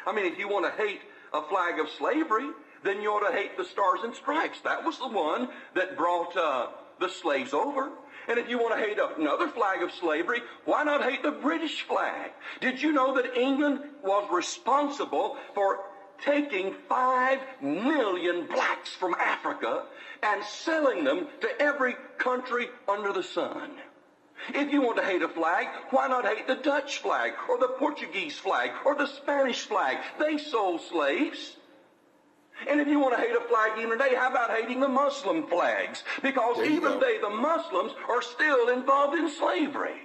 [0.06, 1.01] I mean, if you want to hate
[1.34, 2.49] a flag of slavery,
[2.84, 4.62] then you ought to hate the Stars and Stripes.
[4.62, 6.67] That was the one that brought uh,
[6.99, 7.89] the slaves over.
[8.27, 11.81] And if you want to hate another flag of slavery, why not hate the British
[11.83, 12.31] flag?
[12.59, 15.79] Did you know that England was responsible for
[16.23, 19.83] taking five million blacks from Africa
[20.23, 23.71] and selling them to every country under the sun?
[24.53, 27.75] If you want to hate a flag, why not hate the Dutch flag or the
[27.79, 29.97] Portuguese flag or the Spanish flag?
[30.19, 31.55] They sold slaves.
[32.69, 35.47] And if you want to hate a flag even today, how about hating the Muslim
[35.47, 36.03] flags?
[36.21, 36.99] Because even go.
[36.99, 40.01] they, the Muslims, are still involved in slavery.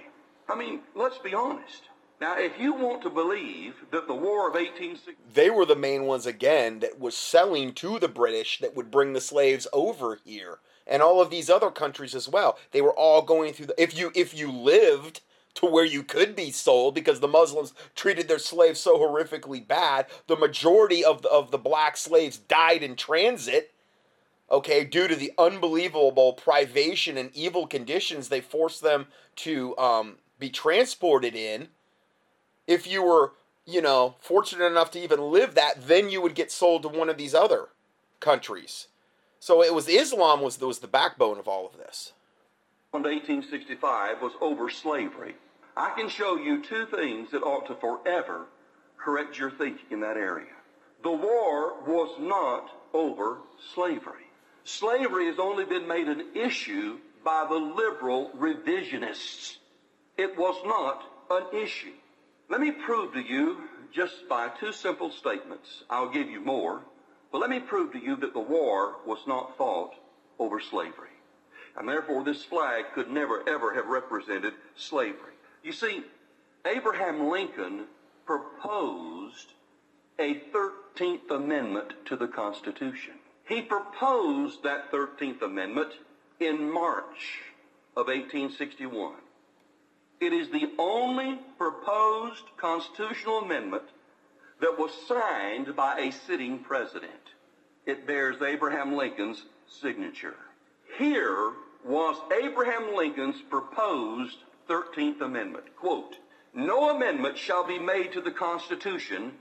[0.47, 1.89] I mean, let's be honest.
[2.21, 5.13] Now, if you want to believe that the War of 1860...
[5.33, 9.13] They were the main ones, again, that was selling to the British that would bring
[9.13, 10.59] the slaves over here.
[10.85, 12.57] And all of these other countries as well.
[12.71, 13.81] They were all going through the...
[13.81, 15.21] If you, if you lived
[15.55, 20.07] to where you could be sold because the Muslims treated their slaves so horrifically bad.
[20.27, 23.71] The majority of the, of the black slaves died in transit,
[24.49, 30.49] okay, due to the unbelievable privation and evil conditions they forced them to um, be
[30.49, 31.69] transported in.
[32.65, 33.33] If you were,
[33.65, 37.09] you know, fortunate enough to even live that, then you would get sold to one
[37.09, 37.69] of these other
[38.19, 38.87] countries.
[39.39, 42.13] So it was Islam was, was the backbone of all of this.
[42.91, 45.35] 1865 was over slavery.
[45.75, 48.47] I can show you two things that ought to forever
[48.97, 50.53] correct your thinking in that area.
[51.03, 53.39] The war was not over
[53.73, 54.27] slavery.
[54.63, 59.57] Slavery has only been made an issue by the liberal revisionists.
[60.17, 61.93] It was not an issue.
[62.49, 65.83] Let me prove to you just by two simple statements.
[65.89, 66.81] I'll give you more.
[67.31, 69.95] But let me prove to you that the war was not fought
[70.39, 71.09] over slavery.
[71.75, 75.32] And therefore, this flag could never, ever have represented slavery.
[75.63, 76.03] You see,
[76.65, 77.85] Abraham Lincoln
[78.25, 79.53] proposed
[80.19, 83.13] a 13th Amendment to the Constitution.
[83.45, 85.93] He proposed that 13th Amendment
[86.39, 87.41] in March
[87.95, 89.15] of 1861.
[90.19, 93.83] It is the only proposed constitutional amendment
[94.61, 97.11] that was signed by a sitting president.
[97.85, 100.37] It bears Abraham Lincoln's signature.
[100.97, 101.51] Here
[101.83, 104.37] was Abraham Lincoln's proposed
[104.69, 105.75] 13th Amendment.
[105.75, 106.17] Quote,
[106.53, 109.33] no amendment shall be made to the Constitution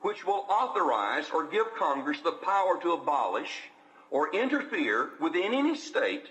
[0.00, 3.70] which will authorize or give Congress the power to abolish
[4.10, 6.28] or interfere within any state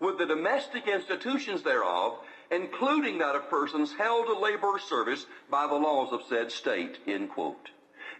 [0.00, 2.18] with the domestic institutions thereof,
[2.50, 6.98] including that of persons held to labor or service by the laws of said state,
[7.06, 7.70] end quote.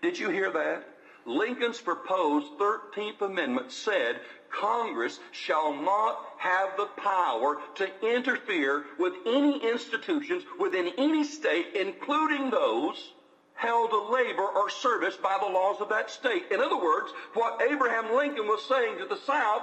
[0.00, 0.84] Did you hear that?
[1.24, 4.20] Lincoln's proposed 13th Amendment said
[4.52, 12.50] Congress shall not have the power to interfere with any institutions within any state, including
[12.50, 13.12] those
[13.54, 16.44] held to labor or service by the laws of that state.
[16.50, 19.62] In other words, what Abraham Lincoln was saying to the South,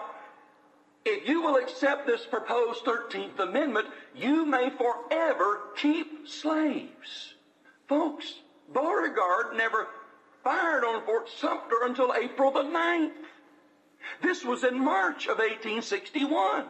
[1.06, 7.34] if you will accept this proposed 13th Amendment, you may forever keep slaves.
[7.88, 8.34] Folks,
[8.73, 9.88] Beauregard never
[10.43, 13.12] fired on Fort Sumter until April the 9th.
[14.22, 16.65] This was in March of 1861.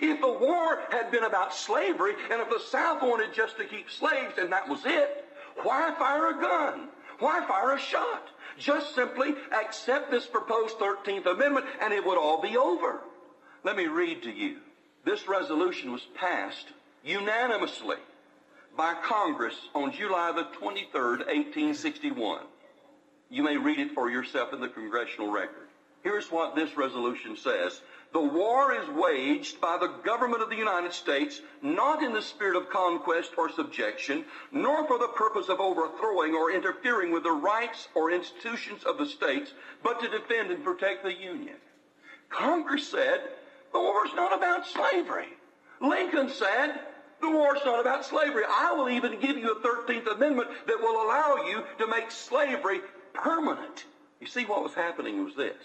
[0.00, 3.90] If the war had been about slavery, and if the South wanted just to keep
[3.90, 5.24] slaves, and that was it,
[5.62, 6.88] why fire a gun?
[7.20, 8.28] Why fire a shot?
[8.58, 13.00] Just simply accept this proposed 13th Amendment, and it would all be over.
[13.62, 14.58] Let me read to you.
[15.04, 16.66] This resolution was passed
[17.04, 17.96] unanimously
[18.76, 22.40] by Congress on July the 23rd, 1861.
[23.30, 25.63] You may read it for yourself in the congressional record.
[26.04, 27.80] Here's what this resolution says.
[28.12, 32.56] The war is waged by the government of the United States not in the spirit
[32.56, 37.88] of conquest or subjection, nor for the purpose of overthrowing or interfering with the rights
[37.94, 41.56] or institutions of the states, but to defend and protect the Union.
[42.28, 43.22] Congress said
[43.72, 45.28] the war is not about slavery.
[45.80, 46.80] Lincoln said
[47.22, 48.44] the war is not about slavery.
[48.46, 52.80] I will even give you a 13th Amendment that will allow you to make slavery
[53.14, 53.86] permanent.
[54.20, 55.56] You see, what was happening was this.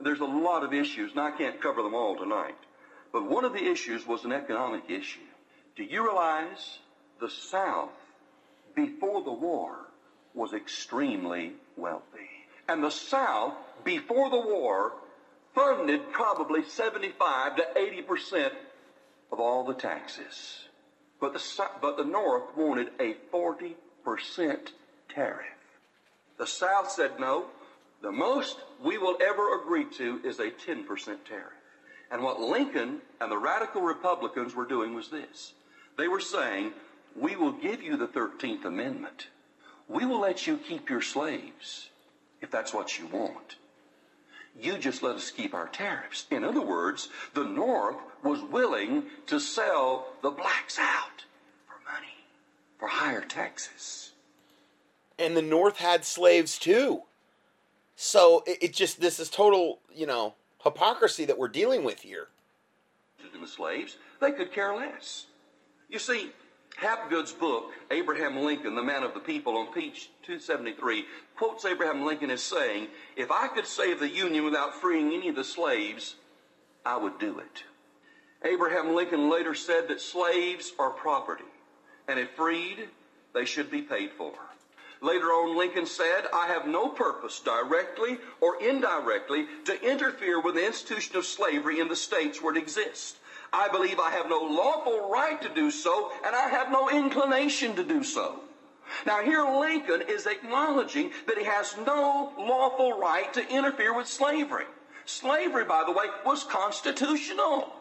[0.00, 2.56] There's a lot of issues, and I can't cover them all tonight.
[3.12, 5.20] But one of the issues was an economic issue.
[5.76, 6.78] Do you realize
[7.20, 7.90] the South,
[8.74, 9.76] before the war,
[10.34, 12.30] was extremely wealthy?
[12.68, 14.92] And the South, before the war,
[15.54, 18.52] funded probably 75 to 80 percent
[19.32, 20.68] of all the taxes.
[21.20, 24.72] But the, but the North wanted a 40 percent
[25.08, 25.46] tariff.
[26.38, 27.46] The South said no.
[28.02, 30.86] The most we will ever agree to is a 10%
[31.24, 31.52] tariff.
[32.10, 35.52] And what Lincoln and the radical Republicans were doing was this.
[35.96, 36.72] They were saying,
[37.16, 39.28] we will give you the 13th Amendment.
[39.88, 41.90] We will let you keep your slaves
[42.40, 43.56] if that's what you want.
[44.60, 46.26] You just let us keep our tariffs.
[46.30, 51.24] In other words, the North was willing to sell the blacks out
[51.66, 52.24] for money,
[52.78, 54.12] for higher taxes.
[55.18, 57.02] And the North had slaves too.
[58.00, 62.28] So it, it just, this is total, you know, hypocrisy that we're dealing with here.
[63.32, 65.26] To the slaves, they could care less.
[65.88, 66.30] You see,
[66.76, 72.30] Hapgood's book, Abraham Lincoln, the man of the people, on page 273, quotes Abraham Lincoln
[72.30, 72.86] as saying,
[73.16, 76.14] If I could save the Union without freeing any of the slaves,
[76.86, 77.64] I would do it.
[78.48, 81.50] Abraham Lincoln later said that slaves are property,
[82.06, 82.90] and if freed,
[83.34, 84.34] they should be paid for.
[85.00, 90.66] Later on, Lincoln said, I have no purpose, directly or indirectly, to interfere with the
[90.66, 93.16] institution of slavery in the states where it exists.
[93.52, 97.76] I believe I have no lawful right to do so, and I have no inclination
[97.76, 98.40] to do so.
[99.06, 104.64] Now, here Lincoln is acknowledging that he has no lawful right to interfere with slavery.
[105.04, 107.72] Slavery, by the way, was constitutional.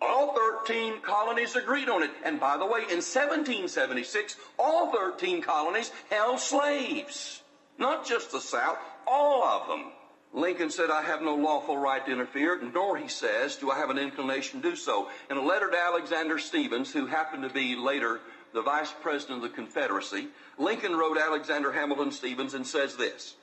[0.00, 2.10] All 13 colonies agreed on it.
[2.24, 7.42] And by the way, in 1776, all 13 colonies held slaves.
[7.78, 9.92] Not just the South, all of them.
[10.32, 13.90] Lincoln said, I have no lawful right to interfere, nor, he says, do I have
[13.90, 15.08] an inclination to do so.
[15.30, 18.20] In a letter to Alexander Stephens, who happened to be later
[18.52, 20.28] the vice president of the Confederacy,
[20.58, 23.34] Lincoln wrote Alexander Hamilton Stephens and says this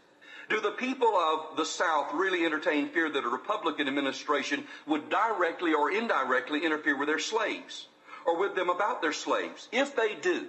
[0.49, 5.73] do the people of the South really entertain fear that a Republican administration would directly
[5.73, 7.87] or indirectly interfere with their slaves
[8.25, 9.67] or with them about their slaves?
[9.71, 10.47] If they do,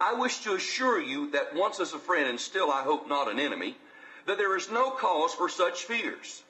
[0.00, 3.30] I wish to assure you that once as a friend and still I hope not
[3.30, 3.76] an enemy,
[4.26, 6.42] that there is no cause for such fears.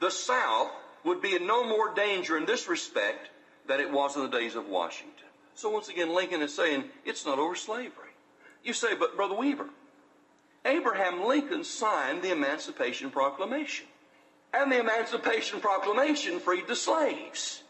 [0.00, 0.70] The South
[1.04, 3.30] would be in no more danger in this respect
[3.66, 5.12] than it was in the days of Washington.
[5.54, 8.10] So once again, Lincoln is saying it's not over slavery.
[8.62, 9.68] You say, but Brother Weaver,
[10.66, 13.86] Abraham Lincoln signed the Emancipation Proclamation.
[14.52, 17.62] And the Emancipation Proclamation freed the slaves.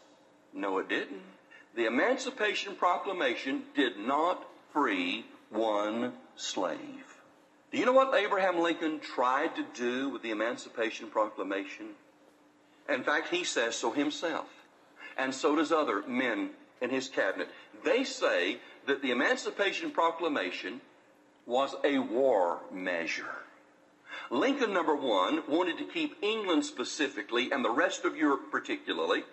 [0.52, 1.22] No, it didn't.
[1.74, 7.20] The Emancipation Proclamation did not free one slave.
[7.70, 11.90] Do you know what Abraham Lincoln tried to do with the Emancipation Proclamation?
[12.88, 14.46] In fact, he says so himself.
[15.18, 17.48] And so does other men in his cabinet.
[17.84, 20.80] They say that the Emancipation Proclamation
[21.46, 23.42] was a war measure.
[24.30, 29.24] Lincoln, number one, wanted to keep England specifically and the rest of Europe particularly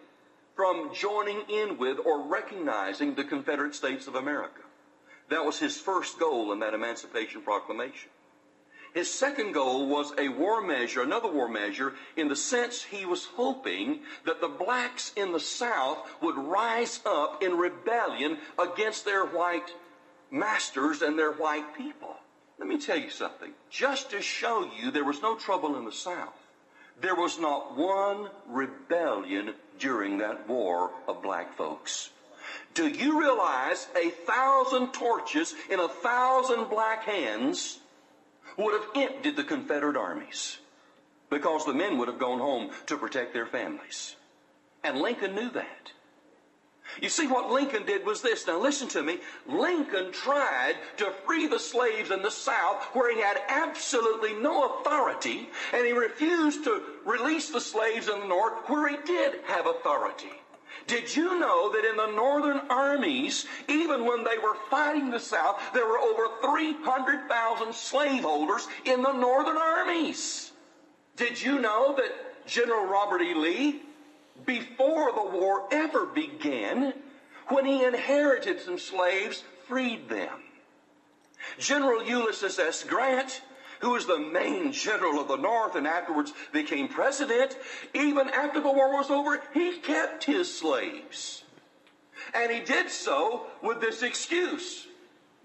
[0.55, 4.61] from joining in with or recognizing the Confederate States of America.
[5.29, 8.09] That was his first goal in that Emancipation Proclamation.
[8.93, 13.25] His second goal was a war measure, another war measure, in the sense he was
[13.25, 19.73] hoping that the blacks in the South would rise up in rebellion against their white
[20.33, 22.15] masters and their white people.
[22.59, 23.51] Let me tell you something.
[23.69, 26.35] Just to show you there was no trouble in the South,
[26.99, 32.09] there was not one rebellion during that war of black folks.
[32.73, 37.79] Do you realize a thousand torches in a thousand black hands
[38.57, 40.57] would have emptied the Confederate armies?
[41.29, 44.15] Because the men would have gone home to protect their families.
[44.83, 45.91] And Lincoln knew that.
[47.01, 48.45] You see, what Lincoln did was this.
[48.47, 49.19] Now, listen to me.
[49.47, 55.49] Lincoln tried to free the slaves in the South where he had absolutely no authority,
[55.73, 60.31] and he refused to release the slaves in the North where he did have authority.
[60.87, 65.61] Did you know that in the northern armies, even when they were fighting the South,
[65.73, 70.51] there were over 300,000 slaveholders in the northern armies?
[71.15, 73.33] Did you know that General Robert E.
[73.33, 73.81] Lee
[74.45, 76.93] before the war ever began,
[77.47, 80.43] when he inherited some slaves, freed them.
[81.57, 82.83] General Ulysses S.
[82.83, 83.41] Grant,
[83.79, 87.57] who was the main general of the North and afterwards became president,
[87.93, 91.43] even after the war was over, he kept his slaves.
[92.33, 94.87] And he did so with this excuse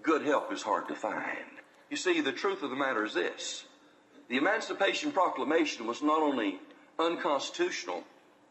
[0.01, 1.37] good help is hard to find.
[1.89, 3.65] You see, the truth of the matter is this
[4.29, 6.59] the Emancipation Proclamation was not only
[6.97, 8.03] unconstitutional,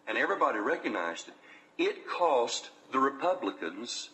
[0.08, 1.34] and everybody recognized it.
[1.76, 4.08] it cost the Republicans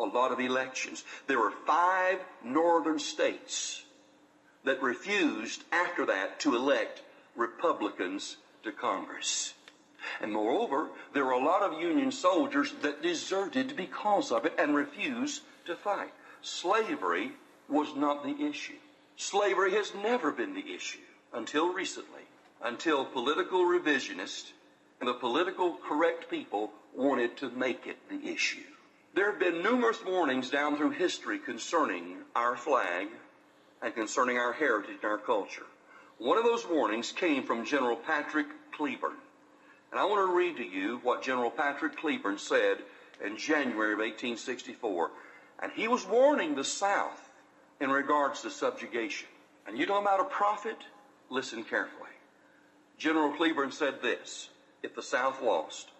[0.00, 1.04] a lot of elections.
[1.26, 3.84] There were five northern states
[4.64, 7.02] that refused after that to elect
[7.36, 9.54] Republicans to Congress.
[10.20, 14.74] And moreover, there were a lot of Union soldiers that deserted because of it and
[14.74, 16.12] refused to fight.
[16.42, 17.32] Slavery
[17.68, 18.78] was not the issue.
[19.16, 20.98] Slavery has never been the issue
[21.32, 22.22] until recently,
[22.62, 24.52] until political revisionists
[25.08, 28.60] the political correct people wanted to make it the issue.
[29.14, 33.08] There have been numerous warnings down through history concerning our flag
[33.82, 35.66] and concerning our heritage and our culture.
[36.18, 39.16] One of those warnings came from General Patrick Cleburne.
[39.90, 42.78] And I want to read to you what General Patrick Cleburne said
[43.24, 45.10] in January of 1864.
[45.62, 47.30] And he was warning the South
[47.80, 49.28] in regards to subjugation.
[49.66, 50.76] And you know about a prophet?
[51.30, 52.10] Listen carefully.
[52.98, 54.50] General Cleburne said this
[54.82, 55.90] If the South lost,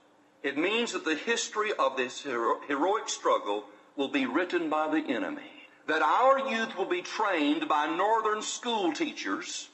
[0.42, 3.66] it means that the history of this hero- heroic struggle
[3.96, 5.68] will be written by the enemy.
[5.86, 9.68] That our youth will be trained by Northern school teachers,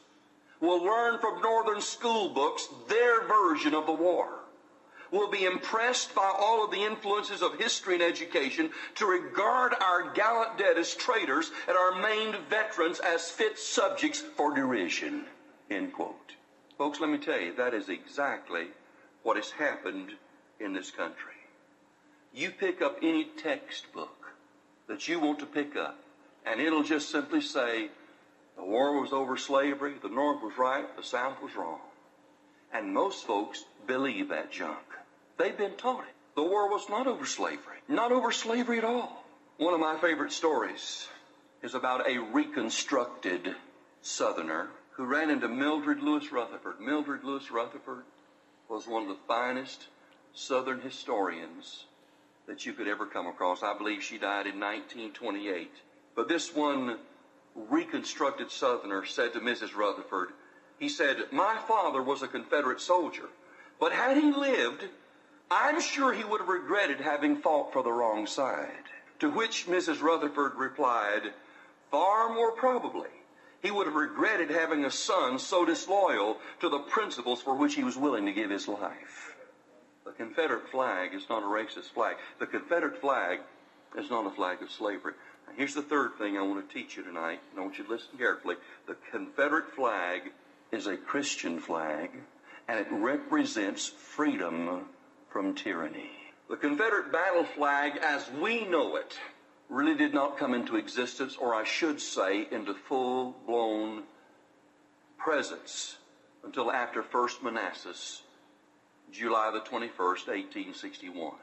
[0.61, 4.41] will learn from Northern school books their version of the war,
[5.13, 10.11] will be impressed by all of the influences of history and education to regard our
[10.15, 15.27] gallant dead as traitors and our maimed veterans as fit subjects for derision.
[15.71, 16.33] End quote.
[16.79, 18.69] Folks, let me tell you, that is exactly
[19.27, 20.12] what has happened
[20.61, 21.35] in this country.
[22.33, 24.33] You pick up any textbook
[24.87, 25.99] that you want to pick up,
[26.47, 27.89] and it'll just simply say
[28.57, 31.81] the war was over slavery, the North was right, the South was wrong.
[32.72, 34.79] And most folks believe that junk.
[35.39, 36.14] They've been taught it.
[36.37, 39.24] The war was not over slavery, not over slavery at all.
[39.57, 41.09] One of my favorite stories
[41.64, 43.57] is about a reconstructed
[44.03, 46.81] Southerner who ran into Mildred Lewis Rutherford.
[46.81, 48.05] Mildred Lewis Rutherford
[48.69, 49.87] was one of the finest
[50.35, 51.85] Southern historians
[52.47, 53.62] that you could ever come across.
[53.62, 55.71] I believe she died in 1928.
[56.14, 56.99] But this one
[57.55, 59.75] reconstructed Southerner said to Mrs.
[59.75, 60.31] Rutherford,
[60.79, 63.31] he said, My father was a Confederate soldier,
[63.81, 64.85] but had he lived,
[65.51, 68.85] I'm sure he would have regretted having fought for the wrong side.
[69.21, 70.03] To which Mrs.
[70.03, 71.33] Rutherford replied,
[71.91, 73.09] Far more probably,
[73.67, 77.83] he would have regretted having a son so disloyal to the principles for which he
[77.83, 79.35] was willing to give his life.
[80.05, 82.14] The Confederate flag is not a racist flag.
[82.39, 83.41] The Confederate flag
[83.99, 85.14] is not a flag of slavery.
[85.49, 87.83] Now, here's the third thing I want to teach you tonight, and I want you
[87.83, 88.55] to listen carefully.
[88.87, 90.31] The Confederate flag
[90.71, 92.11] is a Christian flag,
[92.69, 94.85] and it represents freedom
[95.29, 96.12] from tyranny.
[96.49, 99.19] The Confederate battle flag, as we know it,
[99.69, 104.05] really did not come into existence, or I should say, into full blown
[105.19, 105.97] presence
[106.45, 108.23] until after First Manassas,
[109.11, 111.35] July the 21st, 1861.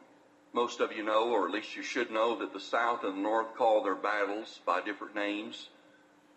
[0.54, 3.22] Most of you know, or at least you should know, that the South and the
[3.22, 5.70] North call their battles by different names.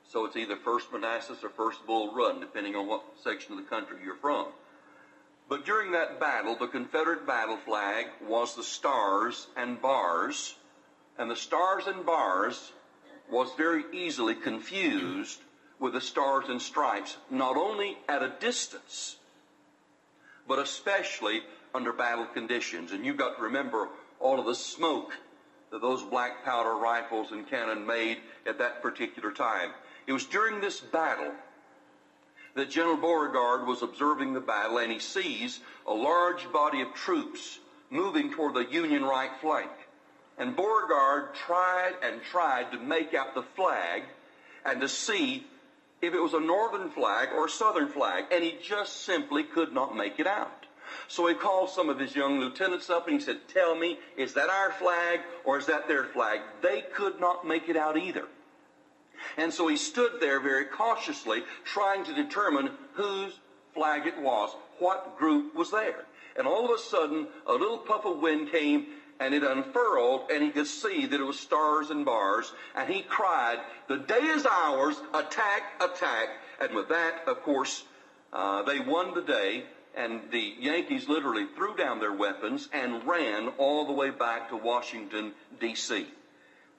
[0.09, 3.65] So it's either First Manassas or First Bull Run, depending on what section of the
[3.65, 4.47] country you're from.
[5.49, 10.57] But during that battle, the Confederate battle flag was the stars and bars,
[11.19, 12.73] and the stars and bars
[13.31, 15.41] was very easily confused
[15.79, 19.17] with the stars and stripes, not only at a distance,
[20.49, 21.43] but especially
[21.75, 22.93] under battle conditions.
[22.93, 23.89] And you've got to remember
[24.21, 25.13] all of the smoke
[25.71, 29.71] that those black powder rifles and cannon made at that particular time.
[30.07, 31.33] It was during this battle
[32.55, 37.59] that General Beauregard was observing the battle and he sees a large body of troops
[37.91, 39.71] moving toward the Union right flank.
[40.39, 44.03] And Beauregard tried and tried to make out the flag
[44.65, 45.47] and to see
[46.03, 49.73] if it was a northern flag or a southern flag, and he just simply could
[49.73, 50.67] not make it out.
[51.09, 54.35] So he called some of his young lieutenants up and he said, Tell me, is
[54.35, 56.41] that our flag or is that their flag?
[56.63, 58.27] They could not make it out either.
[59.37, 63.39] And so he stood there very cautiously, trying to determine whose
[63.75, 66.05] flag it was, what group was there.
[66.37, 68.87] And all of a sudden, a little puff of wind came
[69.21, 72.53] and it unfurled, and he could see that it was stars and bars.
[72.75, 73.59] And he cried,
[73.89, 76.29] The day is ours, attack, attack.
[76.61, 77.85] And with that, of course,
[78.33, 79.65] uh, they won the day,
[79.95, 84.57] and the Yankees literally threw down their weapons and ran all the way back to
[84.57, 86.07] Washington, D.C.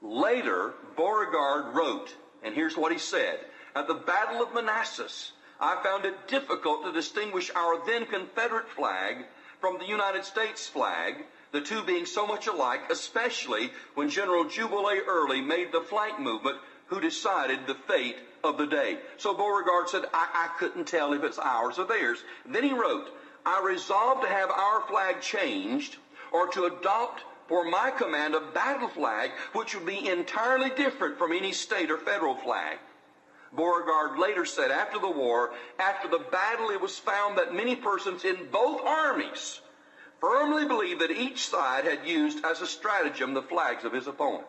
[0.01, 2.13] Later, Beauregard wrote,
[2.43, 3.39] and here's what he said
[3.75, 9.25] At the Battle of Manassas, I found it difficult to distinguish our then Confederate flag
[9.59, 14.89] from the United States flag, the two being so much alike, especially when General Jubal
[15.07, 18.97] Early made the flank movement, who decided the fate of the day.
[19.17, 22.23] So Beauregard said, I, I couldn't tell if it's ours or theirs.
[22.45, 23.09] then he wrote,
[23.45, 25.97] I resolved to have our flag changed
[26.31, 31.31] or to adopt for my command a battle flag which would be entirely different from
[31.31, 32.77] any state or federal flag.
[33.53, 38.25] Beauregard later said after the war, after the battle, it was found that many persons
[38.25, 39.61] in both armies
[40.19, 44.47] firmly believed that each side had used as a stratagem the flags of his opponent.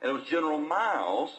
[0.00, 1.30] And it was General Miles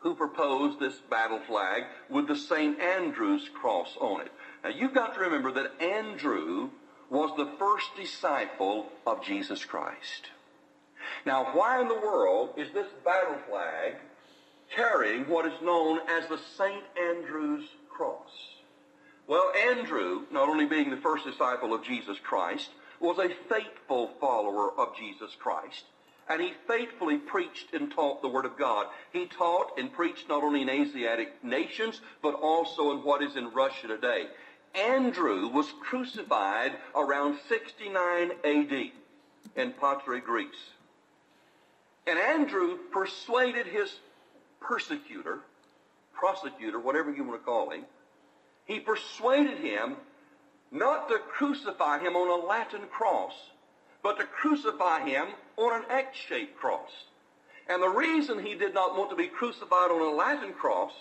[0.00, 2.78] who proposed this battle flag with the St.
[2.78, 4.32] Andrew's cross on it.
[4.62, 6.70] Now you've got to remember that Andrew
[7.10, 10.30] was the first disciple of Jesus Christ.
[11.26, 13.94] Now, why in the world is this battle flag
[14.74, 16.82] carrying what is known as the St.
[16.98, 18.30] Andrew's cross?
[19.26, 22.70] Well, Andrew, not only being the first disciple of Jesus Christ,
[23.04, 25.84] was a faithful follower of Jesus Christ.
[26.28, 28.86] And he faithfully preached and taught the Word of God.
[29.12, 33.52] He taught and preached not only in Asiatic nations, but also in what is in
[33.52, 34.28] Russia today.
[34.74, 38.90] Andrew was crucified around 69 AD
[39.56, 40.70] in Patras, Greece.
[42.06, 43.94] And Andrew persuaded his
[44.60, 45.40] persecutor,
[46.14, 47.84] prosecutor, whatever you want to call him,
[48.64, 49.96] he persuaded him
[50.70, 53.32] not to crucify him on a Latin cross,
[54.02, 56.90] but to crucify him on an X-shaped cross.
[57.68, 60.92] And the reason he did not want to be crucified on a Latin cross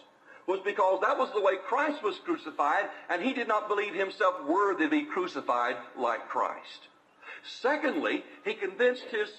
[0.47, 4.45] was because that was the way Christ was crucified, and he did not believe himself
[4.45, 6.87] worthy to be crucified like Christ.
[7.43, 9.29] Secondly, he convinced his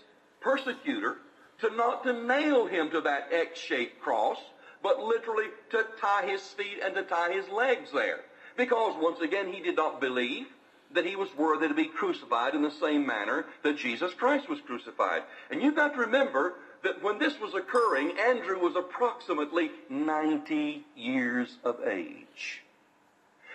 [0.40, 1.18] persecutor
[1.60, 4.38] to not to nail him to that X-shaped cross,
[4.82, 8.20] but literally to tie his feet and to tie his legs there.
[8.56, 10.46] Because once again, he did not believe
[10.92, 14.60] that he was worthy to be crucified in the same manner that Jesus Christ was
[14.60, 15.22] crucified.
[15.50, 21.56] And you've got to remember that when this was occurring, Andrew was approximately 90 years
[21.64, 22.62] of age.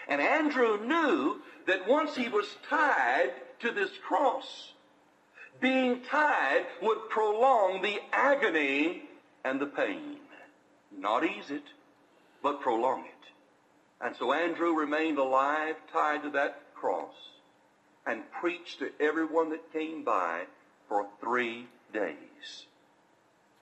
[0.08, 4.74] And Andrew knew that once he was tied to this cross,
[5.62, 9.04] being tied would prolong the agony
[9.46, 10.18] and the pain.
[10.98, 11.64] Not ease it,
[12.42, 13.19] but prolong it.
[14.02, 17.14] And so Andrew remained alive, tied to that cross,
[18.06, 20.44] and preached to everyone that came by
[20.88, 22.66] for three days.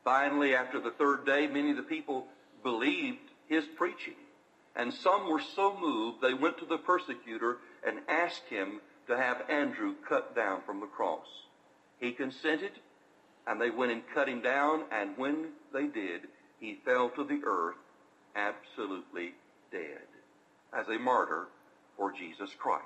[0.04, 2.28] Finally, after the third day, many of the people
[2.64, 3.18] believed
[3.48, 4.14] his preaching.
[4.76, 9.50] And some were so moved, they went to the persecutor and asked him to have
[9.50, 11.26] Andrew cut down from the cross.
[12.00, 12.74] He consented,
[13.48, 16.22] and they went and cut him down, and when they did,
[16.60, 17.76] he fell to the earth
[18.36, 19.34] absolutely
[19.72, 20.17] dead
[20.74, 21.48] as a martyr
[21.96, 22.84] for Jesus Christ.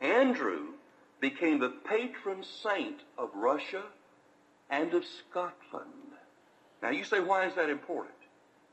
[0.00, 0.68] Andrew
[1.20, 3.82] became the patron saint of Russia
[4.70, 5.86] and of Scotland.
[6.82, 8.14] Now you say, why is that important?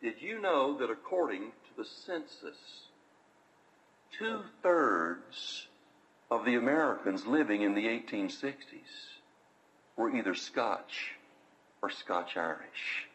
[0.01, 2.57] Did you know that according to the census,
[4.17, 5.67] two thirds
[6.29, 8.53] of the Americans living in the 1860s
[9.95, 11.13] were either Scotch
[11.81, 13.07] or Scotch Irish.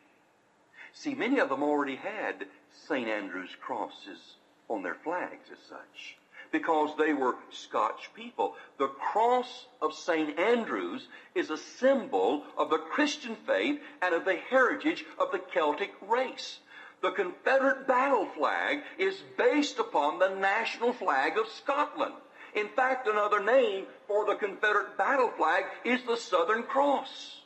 [0.93, 2.47] See, many of them already had
[2.87, 3.09] St.
[3.09, 4.37] Andrew's crosses
[4.73, 6.17] on their flags as such
[6.51, 8.55] because they were Scotch people.
[8.79, 10.39] The cross of St.
[10.39, 15.93] Andrews is a symbol of the Christian faith and of the heritage of the Celtic
[16.07, 16.59] race.
[17.01, 22.15] The Confederate battle flag is based upon the national flag of Scotland.
[22.55, 27.41] In fact, another name for the Confederate battle flag is the Southern Cross.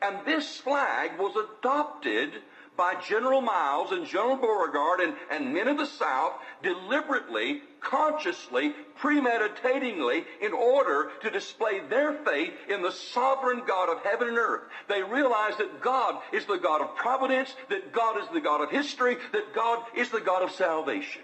[0.00, 2.32] And this flag was adopted
[2.76, 10.24] by General Miles and General Beauregard and, and men of the South deliberately, consciously, premeditatingly
[10.40, 14.62] in order to display their faith in the sovereign God of heaven and earth.
[14.88, 18.70] They realized that God is the God of providence, that God is the God of
[18.70, 21.22] history, that God is the God of salvation.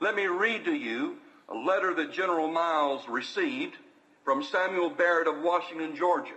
[0.00, 1.16] Let me read to you
[1.48, 3.76] a letter that General Miles received
[4.24, 6.34] from Samuel Barrett of Washington, Georgia.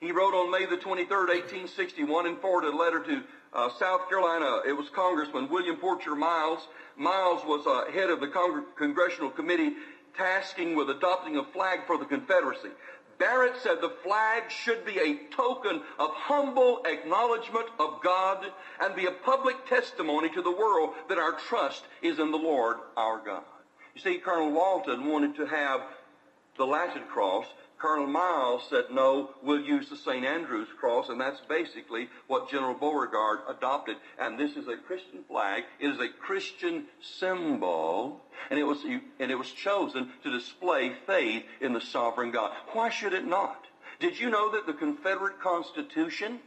[0.00, 3.22] He wrote on May the 23rd, 1861, and forwarded a letter to
[3.56, 4.60] uh, South Carolina.
[4.68, 6.68] It was Congressman William Porcher Miles.
[6.96, 9.72] Miles was uh, head of the Cong- Congressional Committee
[10.16, 12.70] tasking with adopting a flag for the Confederacy.
[13.18, 18.44] Barrett said the flag should be a token of humble acknowledgement of God
[18.80, 22.76] and be a public testimony to the world that our trust is in the Lord
[22.94, 23.44] our God.
[23.94, 25.80] You see, Colonel Walton wanted to have
[26.56, 27.46] the Latin cross.
[27.78, 30.24] Colonel Miles said, no, we'll use the St.
[30.24, 33.96] Andrew's cross, and that's basically what General Beauregard adopted.
[34.18, 35.64] And this is a Christian flag.
[35.78, 41.44] It is a Christian symbol, and it was, and it was chosen to display faith
[41.60, 42.52] in the sovereign God.
[42.72, 43.66] Why should it not?
[44.00, 46.40] Did you know that the Confederate Constitution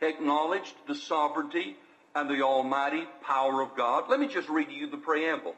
[0.00, 1.76] acknowledged the sovereignty
[2.14, 4.04] and the almighty power of God.
[4.08, 5.54] Let me just read to you the preamble.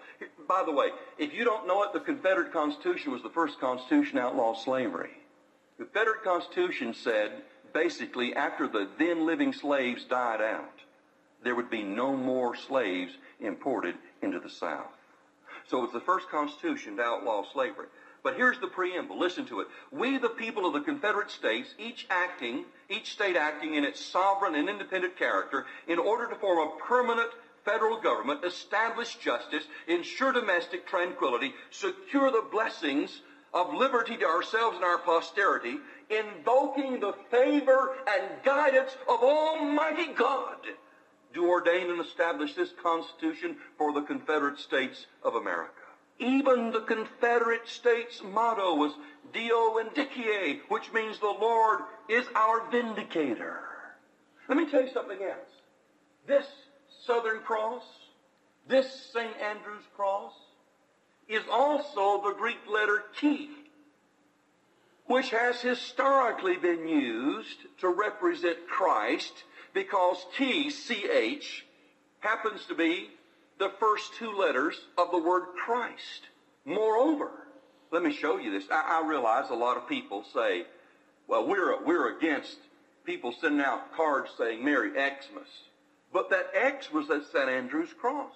[0.47, 0.89] By the way,
[1.19, 5.11] if you don't know it, the Confederate Constitution was the first constitution to outlaw slavery.
[5.79, 7.43] The Confederate Constitution said
[7.73, 10.81] basically after the then living slaves died out,
[11.43, 14.93] there would be no more slaves imported into the South.
[15.69, 17.87] So it was the first Constitution to outlaw slavery.
[18.23, 19.19] But here's the preamble.
[19.19, 19.69] Listen to it.
[19.91, 24.55] We, the people of the Confederate States, each acting, each state acting in its sovereign
[24.55, 27.31] and independent character, in order to form a permanent
[27.65, 33.23] federal government, establish justice, ensure domestic tranquility, secure the blessings
[33.55, 40.59] of liberty to ourselves and our posterity, invoking the favor and guidance of Almighty God,
[41.35, 45.82] do ordain and establish this Constitution for the Confederate States of America.
[46.23, 48.93] Even the Confederate States motto was
[49.33, 53.59] Deo Vindice, which means the Lord is our vindicator.
[54.49, 55.51] Let me tell you something else.
[56.27, 56.47] This
[57.05, 57.83] Southern Cross,
[58.69, 59.37] this St.
[59.41, 60.35] Andrew's Cross,
[61.29, 63.49] is also the Greek letter Chi,
[65.07, 69.33] which has historically been used to represent Christ
[69.75, 71.67] because T, C-H,
[72.21, 73.11] happens to be
[73.63, 76.27] the first two letters of the word Christ.
[76.65, 77.31] Moreover,
[77.93, 78.65] let me show you this.
[78.69, 80.67] I, I realize a lot of people say,
[81.29, 82.57] well, we're, we're against
[83.05, 85.47] people sending out cards saying Merry Xmas.
[86.13, 87.49] But that X was at St.
[87.49, 88.35] Andrew's cross.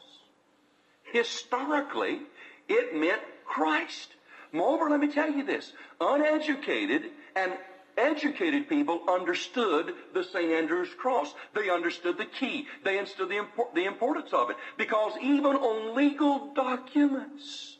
[1.12, 2.20] Historically,
[2.68, 4.10] it meant Christ.
[4.52, 5.72] Moreover, let me tell you this.
[6.00, 7.02] Uneducated
[7.34, 7.52] and
[7.96, 10.52] educated people understood the St.
[10.52, 11.34] Andrew's cross.
[11.54, 12.66] They understood the key.
[12.84, 14.56] They understood the, the importance of it.
[14.76, 17.78] Because even on legal documents,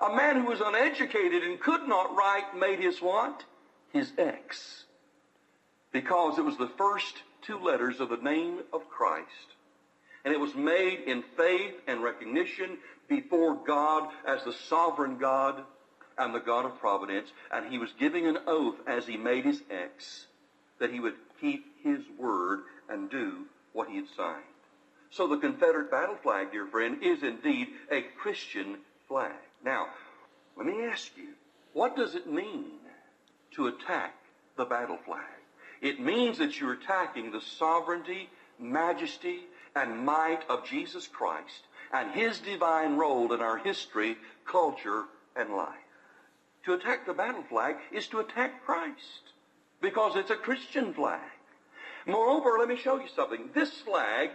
[0.00, 3.44] a man who was uneducated and could not write made his what?
[3.92, 4.84] His X.
[5.92, 9.26] Because it was the first two letters of the name of Christ.
[10.24, 15.62] And it was made in faith and recognition before God as the sovereign God
[16.18, 17.30] and the God of providence.
[17.52, 20.26] And he was giving an oath as he made his X
[20.78, 24.42] that he would keep his word and do what he had signed.
[25.10, 29.32] So the Confederate battle flag, dear friend, is indeed a Christian flag.
[29.64, 29.88] Now,
[30.56, 31.28] let me ask you,
[31.72, 32.78] what does it mean
[33.52, 34.14] to attack
[34.56, 35.22] the battle flag?
[35.80, 39.40] It means that you're attacking the sovereignty, majesty,
[39.74, 45.04] and might of Jesus Christ and his divine role in our history, culture,
[45.36, 45.74] and life.
[46.66, 49.32] To attack the battle flag is to attack Christ
[49.80, 51.20] because it's a Christian flag.
[52.06, 53.50] Moreover, let me show you something.
[53.54, 54.30] This flag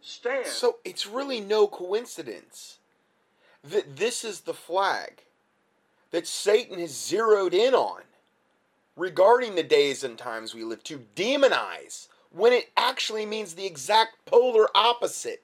[0.00, 0.50] stands.
[0.50, 2.78] So it's really no coincidence
[3.64, 5.24] that this is the flag
[6.12, 8.02] that Satan has zeroed in on
[8.96, 14.24] regarding the days and times we live to demonize when it actually means the exact
[14.26, 15.42] polar opposite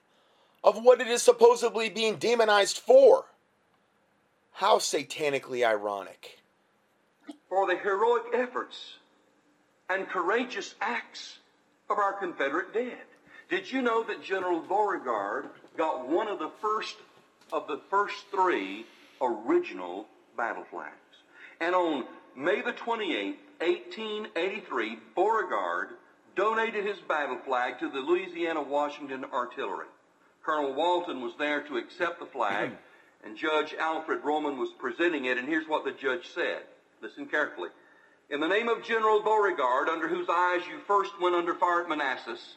[0.63, 3.25] of what it is supposedly being demonized for.
[4.61, 6.39] How satanically ironic.
[7.49, 8.99] For the heroic efforts
[9.89, 11.39] and courageous acts
[11.89, 13.07] of our Confederate dead.
[13.49, 15.47] Did you know that General Beauregard
[15.79, 16.97] got one of the first
[17.51, 18.85] of the first three
[19.23, 20.05] original
[20.37, 20.93] battle flags?
[21.63, 22.05] And on
[22.37, 25.89] May the 28th, 1883, Beauregard
[26.37, 29.87] donated his battle flag to the Louisiana Washington Artillery.
[30.43, 32.73] Colonel Walton was there to accept the flag,
[33.25, 36.63] and Judge Alfred Roman was presenting it, and here's what the judge said.
[37.03, 37.71] Listen carefully.
[38.31, 41.89] In the name of General Beauregard, under whose eyes you first went under fire at
[41.89, 42.55] Manassas,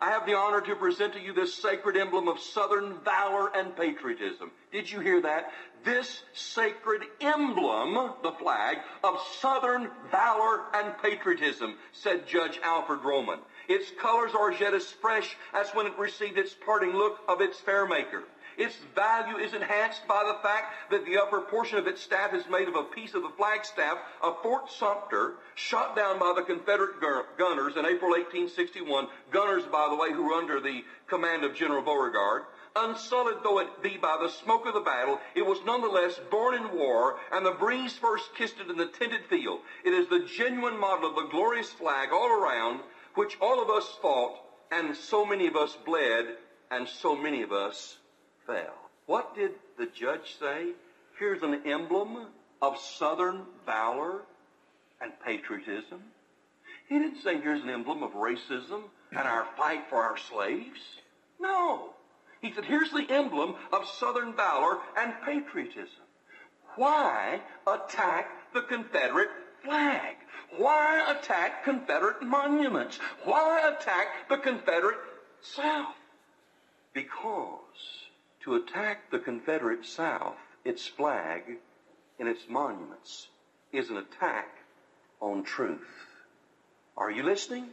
[0.00, 3.74] I have the honor to present to you this sacred emblem of Southern valor and
[3.74, 4.50] patriotism.
[4.70, 5.50] Did you hear that?
[5.84, 13.38] This sacred emblem, the flag, of Southern valor and patriotism, said Judge Alfred Roman.
[13.68, 17.58] Its colors are yet as fresh as when it received its parting look of its
[17.58, 18.22] fair maker.
[18.56, 22.48] Its value is enhanced by the fact that the upper portion of its staff is
[22.48, 26.98] made of a piece of the flagstaff of Fort Sumter, shot down by the Confederate
[27.36, 29.08] gunners in April 1861.
[29.30, 32.44] Gunners, by the way, who were under the command of General Beauregard.
[32.74, 36.72] Unsullied though it be by the smoke of the battle, it was nonetheless born in
[36.72, 39.60] war, and the breeze first kissed it in the tinted field.
[39.84, 42.80] It is the genuine model of the glorious flag all around,
[43.14, 44.38] which all of us fought,
[44.70, 46.36] and so many of us bled,
[46.70, 47.98] and so many of us
[48.46, 48.74] fell.
[49.06, 50.72] What did the judge say?
[51.18, 52.26] Here's an emblem
[52.60, 54.22] of Southern valor
[55.00, 56.02] and patriotism.
[56.88, 60.80] He didn't say here's an emblem of racism and our fight for our slaves.
[61.40, 61.90] No.
[62.40, 66.04] He said here's the emblem of Southern valor and patriotism.
[66.76, 69.30] Why attack the Confederate
[69.64, 70.16] flag?
[70.56, 72.98] Why attack Confederate monuments?
[73.24, 74.98] Why attack the Confederate
[75.40, 75.94] South?
[76.92, 77.65] Because
[78.46, 81.58] to attack the Confederate South, its flag,
[82.20, 83.26] and its monuments,
[83.72, 84.46] is an attack
[85.20, 85.80] on truth.
[86.96, 87.66] Are you listening?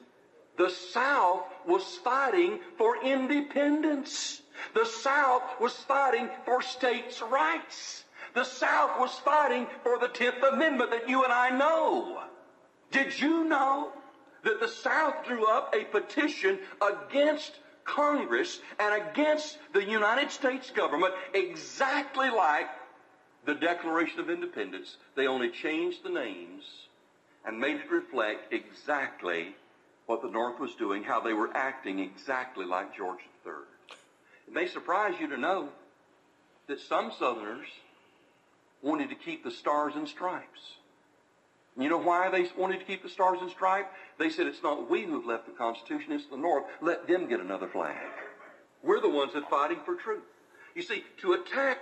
[0.57, 4.41] The South was fighting for independence.
[4.73, 8.05] The South was fighting for states' rights.
[8.33, 12.23] The South was fighting for the 10th Amendment that you and I know.
[12.89, 13.91] Did you know
[14.43, 21.13] that the South drew up a petition against Congress and against the United States government
[21.33, 22.67] exactly like
[23.45, 24.97] the Declaration of Independence?
[25.15, 26.63] They only changed the names
[27.45, 29.55] and made it reflect exactly
[30.05, 33.53] what the North was doing, how they were acting exactly like George III.
[34.47, 35.69] It may surprise you to know
[36.67, 37.67] that some Southerners
[38.81, 40.75] wanted to keep the stars and stripes.
[41.77, 43.89] You know why they wanted to keep the stars and stripes?
[44.19, 46.65] They said it's not we who've left the Constitution, it's the North.
[46.81, 47.95] Let them get another flag.
[48.83, 50.23] We're the ones that are fighting for truth.
[50.75, 51.79] You see, to attack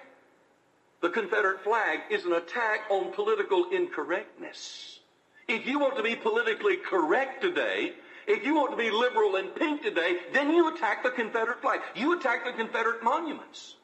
[1.01, 4.99] the Confederate flag is an attack on political incorrectness.
[5.47, 7.93] If you want to be politically correct today,
[8.27, 11.81] if you want to be liberal and pink today, then you attack the Confederate flag.
[11.95, 13.75] You attack the Confederate monuments.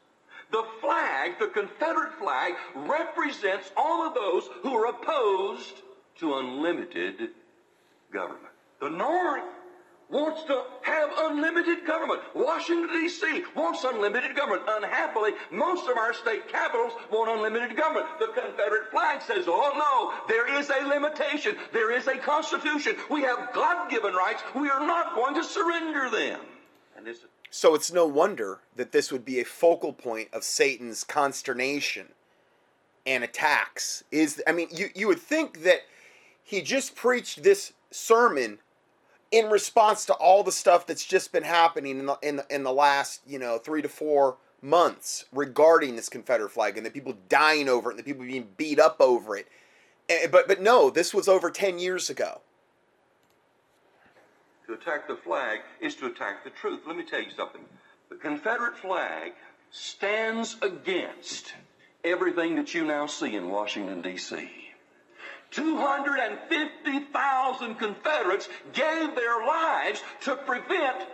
[0.51, 5.81] The flag, the Confederate flag, represents all of those who are opposed
[6.19, 7.29] to unlimited
[8.11, 8.53] government.
[8.79, 9.43] The North
[10.09, 12.21] wants to have unlimited government.
[12.33, 13.43] Washington, D.C.
[13.55, 14.63] wants unlimited government.
[14.67, 18.07] Unhappily, most of our state capitals want unlimited government.
[18.19, 21.57] The Confederate flag says, oh no, there is a limitation.
[21.73, 22.95] There is a constitution.
[23.09, 24.43] We have God given rights.
[24.55, 26.39] We are not going to surrender them.
[26.95, 31.03] And this so it's no wonder that this would be a focal point of Satan's
[31.03, 32.07] consternation
[33.05, 34.03] and attacks.
[34.11, 35.81] Is I mean, you, you would think that
[36.47, 38.59] he just preached this sermon
[39.31, 42.63] in response to all the stuff that's just been happening in the in the, in
[42.63, 47.15] the last you know three to four months regarding this Confederate flag and the people
[47.27, 49.49] dying over it and the people being beat up over it.
[50.09, 52.39] And, but but no, this was over ten years ago.
[54.67, 56.79] To attack the flag is to attack the truth.
[56.87, 57.61] Let me tell you something.
[58.09, 59.33] The Confederate flag
[59.69, 61.53] stands against
[62.05, 64.66] everything that you now see in Washington, D.C.
[65.51, 71.05] 250,000 Confederates gave their lives to prevent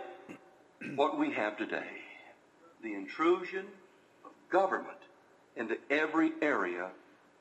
[0.96, 2.02] what we have today
[2.82, 3.66] the intrusion
[4.24, 4.98] of government
[5.56, 6.90] into every area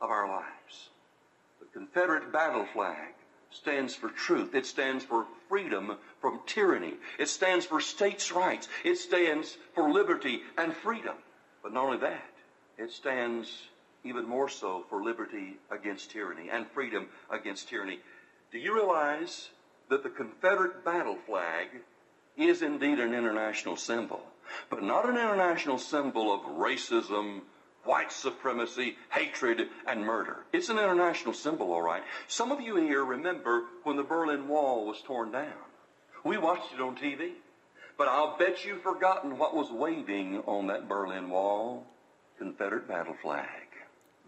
[0.01, 0.89] of our lives.
[1.59, 3.13] The Confederate battle flag
[3.51, 4.55] stands for truth.
[4.55, 6.95] It stands for freedom from tyranny.
[7.19, 8.67] It stands for states' rights.
[8.83, 11.15] It stands for liberty and freedom.
[11.61, 12.23] But not only that,
[12.77, 13.49] it stands
[14.03, 17.99] even more so for liberty against tyranny and freedom against tyranny.
[18.51, 19.49] Do you realize
[19.89, 21.67] that the Confederate battle flag
[22.37, 24.21] is indeed an international symbol,
[24.69, 27.41] but not an international symbol of racism,
[27.83, 30.37] white supremacy, hatred, and murder.
[30.51, 32.03] It's an international symbol, all right.
[32.27, 35.53] Some of you here remember when the Berlin Wall was torn down.
[36.23, 37.33] We watched it on TV.
[37.97, 41.85] But I'll bet you've forgotten what was waving on that Berlin Wall.
[42.39, 43.62] Confederate battle flag.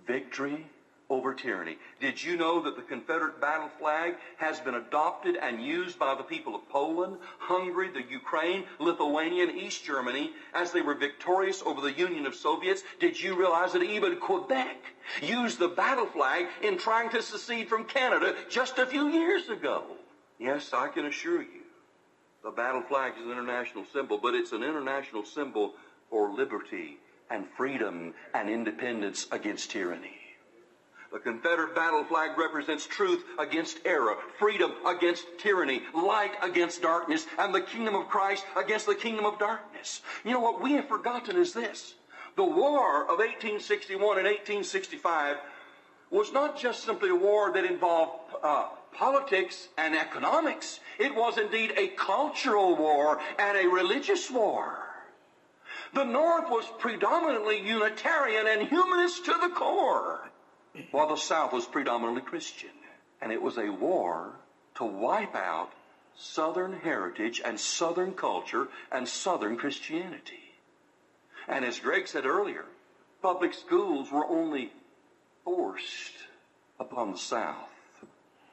[0.07, 0.65] Victory
[1.09, 1.77] over tyranny.
[1.99, 6.23] Did you know that the Confederate battle flag has been adopted and used by the
[6.23, 11.81] people of Poland, Hungary, the Ukraine, Lithuania, and East Germany as they were victorious over
[11.81, 12.83] the Union of Soviets?
[12.99, 14.77] Did you realize that even Quebec
[15.21, 19.83] used the battle flag in trying to secede from Canada just a few years ago?
[20.39, 21.61] Yes, I can assure you.
[22.43, 25.73] The battle flag is an international symbol, but it's an international symbol
[26.09, 26.97] for liberty
[27.29, 30.17] and freedom and independence against tyranny.
[31.11, 37.55] The Confederate battle flag represents truth against error, freedom against tyranny, light against darkness, and
[37.55, 40.01] the kingdom of Christ against the kingdom of darkness.
[40.25, 41.93] You know what we have forgotten is this.
[42.35, 45.37] The war of 1861 and 1865
[46.09, 50.79] was not just simply a war that involved uh, politics and economics.
[50.99, 54.84] It was indeed a cultural war and a religious war.
[55.95, 60.29] The North was predominantly Unitarian and humanist to the core
[60.91, 62.71] while the South was predominantly Christian.
[63.21, 64.33] And it was a war
[64.75, 65.71] to wipe out
[66.17, 70.51] Southern heritage and Southern culture and Southern Christianity.
[71.47, 72.65] And as Greg said earlier,
[73.21, 74.73] public schools were only
[75.45, 76.27] forced
[76.77, 77.69] upon the South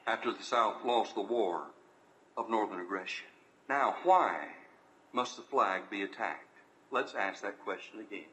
[0.07, 1.63] after the South lost the war
[2.37, 3.27] of Northern aggression.
[3.69, 4.47] Now, why
[5.13, 6.52] must the flag be attacked?
[6.93, 8.29] Let's ask that question again.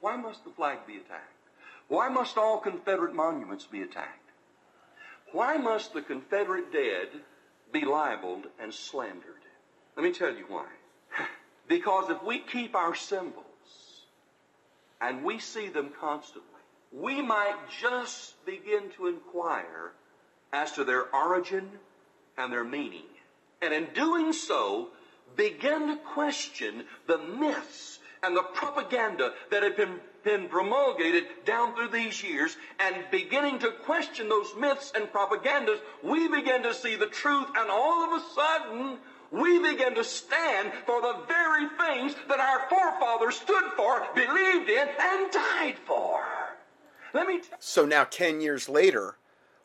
[0.00, 1.32] Why must the flag be attacked?
[1.88, 4.30] Why must all Confederate monuments be attacked?
[5.32, 7.08] Why must the Confederate dead
[7.72, 9.42] be libeled and slandered?
[9.96, 10.66] Let me tell you why.
[11.68, 13.44] because if we keep our symbols
[15.00, 16.44] and we see them constantly,
[16.92, 19.92] we might just begin to inquire
[20.52, 21.70] as to their origin
[22.36, 23.04] and their meaning.
[23.60, 24.88] And in doing so,
[25.36, 31.88] begin to question the myths and the propaganda that had been, been promulgated down through
[31.88, 37.06] these years, and beginning to question those myths and propagandas, we begin to see the
[37.06, 38.98] truth, and all of a sudden,
[39.30, 44.88] we begin to stand for the very things that our forefathers stood for, believed in,
[45.00, 46.24] and died for.
[47.14, 47.40] Let me.
[47.40, 49.16] T- so now, 10 years later,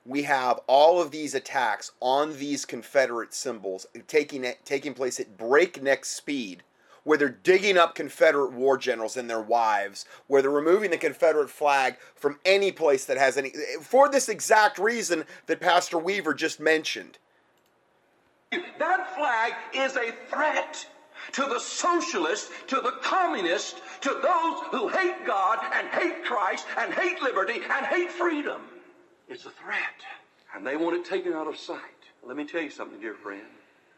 [0.05, 6.03] we have all of these attacks on these Confederate symbols taking, taking place at breakneck
[6.03, 6.63] speed,
[7.03, 11.49] where they're digging up Confederate war generals and their wives, where they're removing the Confederate
[11.49, 13.53] flag from any place that has any.
[13.81, 17.17] for this exact reason that Pastor Weaver just mentioned.
[18.51, 20.85] That flag is a threat
[21.31, 26.93] to the socialist, to the communist, to those who hate God and hate Christ and
[26.93, 28.61] hate liberty and hate freedom.
[29.29, 29.79] It's a threat.
[30.55, 31.79] And they want it taken out of sight.
[32.25, 33.41] Let me tell you something, dear friend.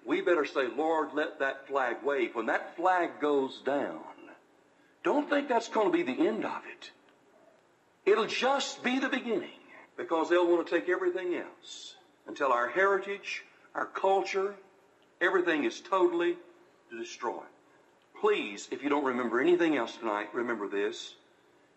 [0.05, 2.35] We better say, Lord, let that flag wave.
[2.35, 4.01] When that flag goes down,
[5.03, 6.91] don't think that's going to be the end of it.
[8.05, 9.49] It'll just be the beginning
[9.97, 11.95] because they'll want to take everything else
[12.27, 14.55] until our heritage, our culture,
[15.21, 16.37] everything is totally
[16.95, 17.43] destroyed.
[18.19, 21.15] Please, if you don't remember anything else tonight, remember this.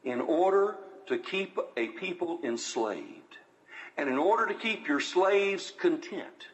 [0.04, 0.76] In order
[1.08, 3.36] to keep a people enslaved,
[3.96, 6.46] and in order to keep your slaves content,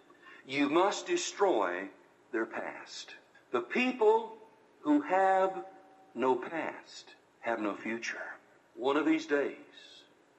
[0.46, 1.88] you must destroy
[2.32, 3.14] their past.
[3.52, 4.36] The people
[4.80, 5.64] who have
[6.14, 7.06] no past
[7.40, 8.18] have no future.
[8.76, 9.54] One of these days,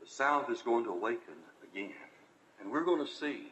[0.01, 1.35] the South is going to awaken
[1.71, 1.91] again.
[2.59, 3.47] And we're going to see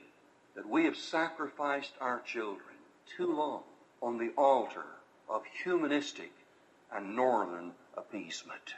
[0.56, 2.76] that we have sacrificed our children
[3.18, 3.64] too long
[4.02, 4.86] on the altar
[5.30, 6.32] of humanistic
[6.94, 8.76] and northern appeasement.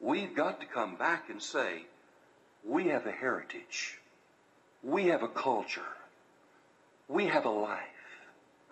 [0.00, 1.86] We've got to come back and say,
[2.64, 3.98] we have a heritage.
[4.82, 5.80] We have a culture.
[7.08, 7.80] We have a life.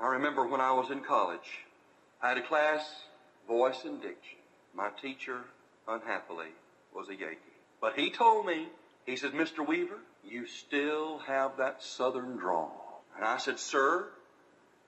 [0.01, 1.65] I remember when I was in college,
[2.21, 2.85] I had a class,
[3.47, 4.39] voice and diction.
[4.75, 5.41] My teacher,
[5.87, 6.49] unhappily,
[6.95, 7.39] was a Yankee.
[7.81, 8.69] But he told me,
[9.07, 9.67] he said, Mr.
[9.67, 13.05] Weaver, you still have that southern drawl.
[13.17, 14.09] And I said, Sir,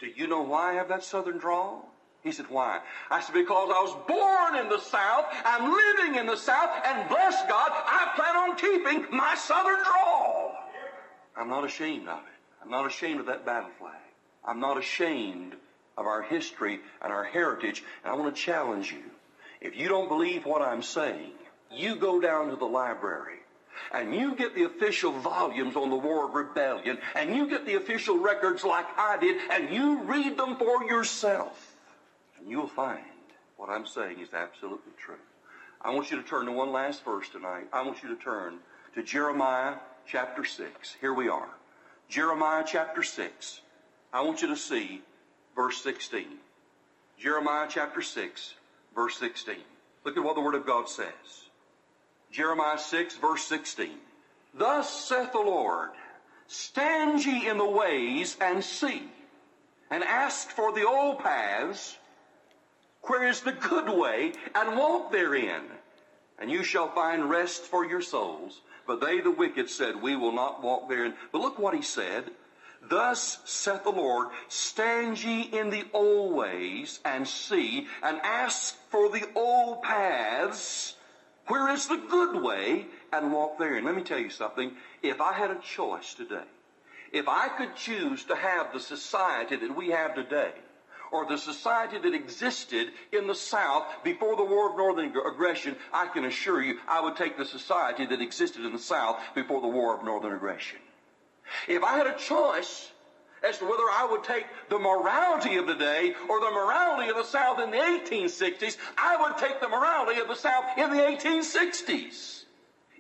[0.01, 1.89] do you know why I have that southern drawl?
[2.27, 2.81] He said, Why?
[3.09, 7.09] I said, Because I was born in the South, I'm living in the South, and
[7.09, 10.53] bless God, I plan on keeping my southern drawl.
[11.37, 12.65] I'm not ashamed of it.
[12.65, 13.95] I'm not ashamed of that battle flag.
[14.45, 15.55] I'm not ashamed
[15.97, 17.85] of our history and our heritage.
[18.03, 19.05] And I want to challenge you.
[19.61, 21.31] If you don't believe what I'm saying,
[21.71, 23.39] you go down to the library
[23.93, 27.77] and you get the official volumes on the War of Rebellion and you get the
[27.77, 31.66] official records like I did and you read them for yourself.
[32.47, 33.03] And you'll find
[33.57, 35.17] what I'm saying is absolutely true.
[35.83, 37.67] I want you to turn to one last verse tonight.
[37.73, 38.59] I want you to turn
[38.95, 39.75] to Jeremiah
[40.07, 40.95] chapter 6.
[41.01, 41.49] Here we are.
[42.09, 43.63] Jeremiah chapter 6.
[44.13, 45.03] I want you to see
[45.57, 46.25] verse 16.
[47.19, 48.55] Jeremiah chapter 6,
[48.95, 49.57] verse 16.
[50.05, 51.49] Look at what the Word of God says.
[52.31, 53.91] Jeremiah 6, verse 16.
[54.55, 55.89] Thus saith the Lord,
[56.47, 59.03] Stand ye in the ways and see,
[59.91, 61.99] and ask for the old paths,
[63.09, 65.63] where is the good way, and walk therein,
[66.39, 68.61] and you shall find rest for your souls.
[68.87, 71.15] But they, the wicked, said, We will not walk therein.
[71.33, 72.31] But look what he said.
[72.89, 79.09] Thus saith the Lord, Stand ye in the old ways and see, and ask for
[79.09, 80.95] the old paths,
[81.49, 83.85] where is the good way, and walk therein.
[83.85, 84.73] Let me tell you something.
[85.03, 86.45] If I had a choice today,
[87.13, 90.53] if I could choose to have the society that we have today,
[91.11, 96.07] or the society that existed in the South before the War of Northern Aggression, I
[96.07, 99.69] can assure you I would take the society that existed in the South before the
[99.69, 100.79] War of Northern Aggression.
[101.69, 102.91] If I had a choice
[103.43, 107.17] as to whether I would take the morality of the day or the morality of
[107.17, 110.97] the South in the 1860s, I would take the morality of the South in the
[110.97, 112.46] 1860s.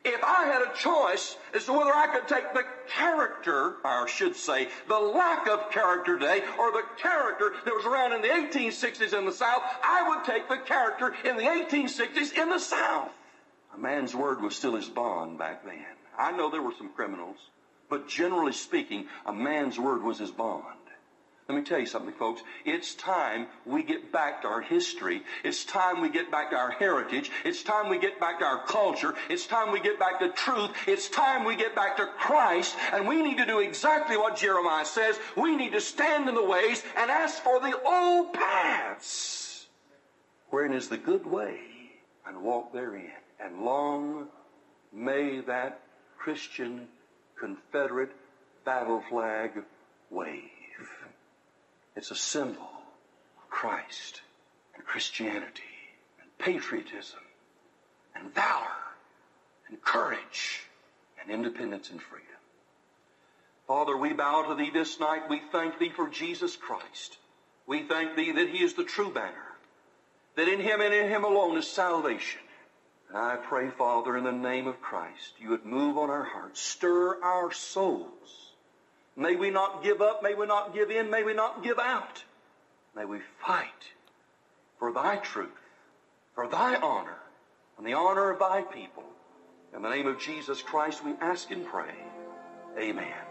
[0.08, 4.06] If I had a choice as to whether I could take the character, or I
[4.06, 8.28] should say, the lack of character today, or the character that was around in the
[8.28, 13.10] 1860s in the South, I would take the character in the 1860s in the South.
[13.74, 15.84] A man's word was still his bond back then.
[16.16, 17.38] I know there were some criminals,
[17.90, 20.75] but generally speaking, a man's word was his bond.
[21.48, 22.42] Let me tell you something, folks.
[22.64, 25.22] It's time we get back to our history.
[25.44, 27.30] It's time we get back to our heritage.
[27.44, 29.14] It's time we get back to our culture.
[29.30, 30.72] It's time we get back to truth.
[30.88, 32.74] It's time we get back to Christ.
[32.92, 35.20] And we need to do exactly what Jeremiah says.
[35.36, 39.68] We need to stand in the ways and ask for the old paths.
[40.50, 41.60] Wherein is the good way
[42.26, 43.12] and walk therein.
[43.38, 44.26] And long
[44.92, 45.80] may that
[46.18, 46.88] Christian
[47.38, 48.10] Confederate
[48.64, 49.52] battle flag
[50.10, 50.55] wave.
[51.96, 52.68] It's a symbol
[53.38, 54.20] of Christ
[54.74, 55.62] and Christianity
[56.20, 57.20] and patriotism
[58.14, 58.66] and valor
[59.68, 60.62] and courage
[61.20, 62.26] and independence and freedom.
[63.66, 65.28] Father, we bow to Thee this night.
[65.28, 67.18] We thank Thee for Jesus Christ.
[67.66, 69.56] We thank Thee that He is the true banner,
[70.36, 72.42] that in Him and in Him alone is salvation.
[73.08, 76.60] And I pray, Father, in the name of Christ, you would move on our hearts,
[76.60, 78.45] stir our souls.
[79.16, 82.22] May we not give up, may we not give in, may we not give out.
[82.94, 83.92] May we fight
[84.78, 85.48] for thy truth,
[86.34, 87.18] for thy honor,
[87.78, 89.04] and the honor of thy people.
[89.74, 91.94] In the name of Jesus Christ, we ask and pray.
[92.78, 93.25] Amen.